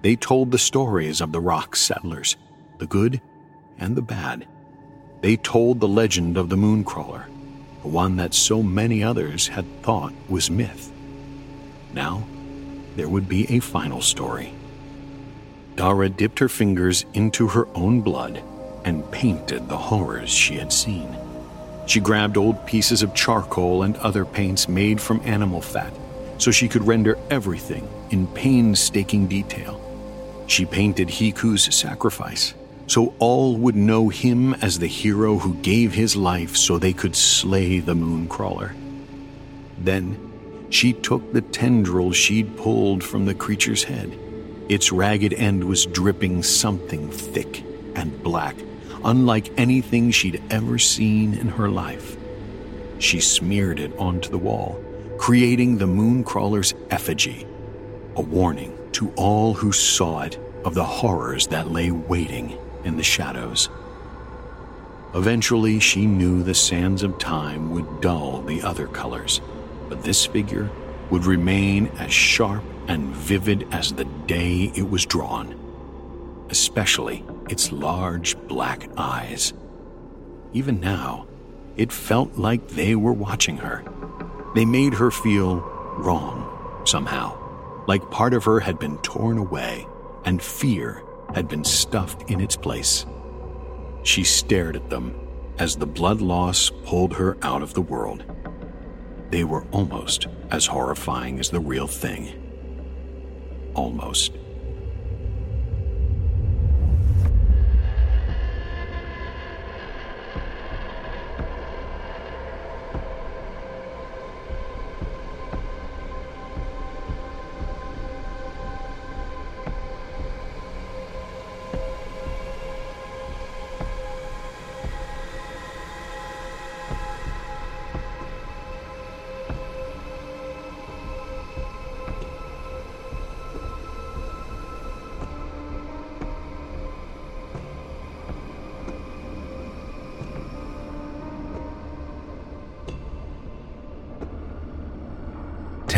[0.03, 2.37] They told the stories of the rock settlers,
[2.77, 3.19] the good
[3.77, 4.47] and the bad.
[5.21, 7.25] They told the legend of the Mooncrawler,
[7.81, 10.91] the one that so many others had thought was myth.
[11.93, 12.27] Now,
[12.95, 14.53] there would be a final story.
[15.75, 18.43] Daarha dipped her fingers into her own blood
[18.85, 21.15] and painted the horrors she had seen.
[21.87, 25.93] She grabbed old pieces of charcoal and other paints made from animal fat
[26.37, 29.81] so she could render everything in painstaking detail.
[30.47, 32.53] She painted Heekoo's sacrifice
[32.87, 37.15] so all would know him as the hero who gave his life so they could
[37.15, 38.73] slay the Mooncrawler.
[39.77, 44.17] Then she took the tendril she'd pulled from the creature's head.
[44.69, 47.63] Its ragged end was dripping something thick
[47.95, 48.55] and black,
[49.03, 52.17] unlike anything she'd ever seen in her life.
[52.99, 54.81] She smeared it onto the wall,
[55.17, 57.45] creating the Mooncrawler's effigy,
[58.15, 63.03] a warning to all who saw it of the horrors that lay waiting in the
[63.03, 63.69] shadows.
[65.13, 69.41] Eventually, she knew the sands of time would dull the other colors,
[69.89, 70.69] but this figure
[71.09, 75.55] would remain as sharp and vivid as the day it was drawn,
[76.49, 79.53] especially its large black eyes.
[80.53, 81.25] Even now,
[81.77, 83.83] it felt like they were watching her.
[84.55, 85.59] They made her feel
[85.97, 87.37] wrong, somehow,
[87.87, 89.87] like part of her had been torn away
[90.25, 91.03] and fear
[91.33, 93.05] had been stuffed in its place.
[94.03, 95.13] She stared at them
[95.59, 98.23] as the blood loss pulled her out of the world.
[99.29, 102.31] They were almost as horrifying as the real thing.
[103.73, 104.33] Almost.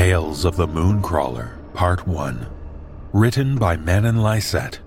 [0.10, 2.48] Tales of the Mooncrawler, Part 1.
[3.14, 4.80] Written by Manen Lyset.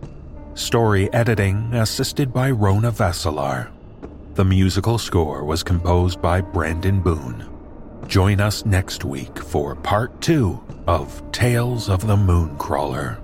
[0.59, 3.71] Story editing assisted by Rona Vaselaar.
[4.35, 7.49] The musical score was composed by Brandon Boone.
[8.09, 13.21] Join us next week for Part 2 of Tales of the Mooncrawler.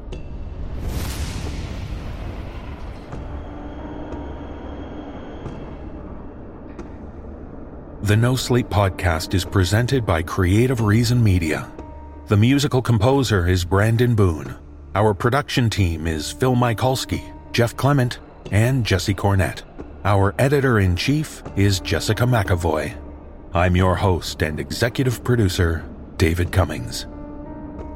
[8.02, 11.68] The No Sleep podcast is presented by Creative Reason Media.
[12.28, 14.54] The musical composer is Brandon Boone.
[14.94, 17.22] Our production team is Phil Michalski,
[17.52, 18.18] Jeff Clement,
[18.50, 19.62] and Jesse Cornett.
[20.04, 22.94] Our editor in chief is Jessica McAvoy.
[23.54, 25.88] I'm your host and executive producer,
[26.18, 27.06] David Cummings.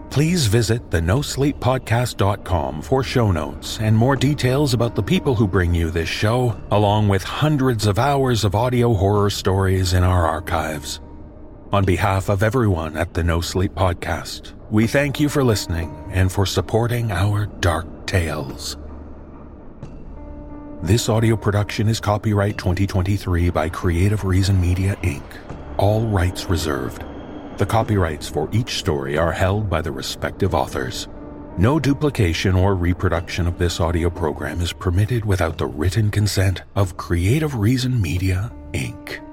[0.09, 5.74] Please visit the NoSleepPodcast.com for show notes and more details about the people who bring
[5.74, 11.00] you this show, along with hundreds of hours of audio horror stories in our archives.
[11.73, 16.31] On behalf of everyone at the No Sleep Podcast, we thank you for listening and
[16.31, 18.77] for supporting our dark tales.
[20.82, 25.23] This audio production is copyright 2023 by Creative Reason Media Inc.,
[25.78, 27.07] all rights reserved.
[27.57, 31.09] The copyrights for each story are held by the respective authors.
[31.57, 36.99] No duplication or reproduction of this audio program is permitted without the written consent of
[36.99, 39.31] Creative Reason Media Inc.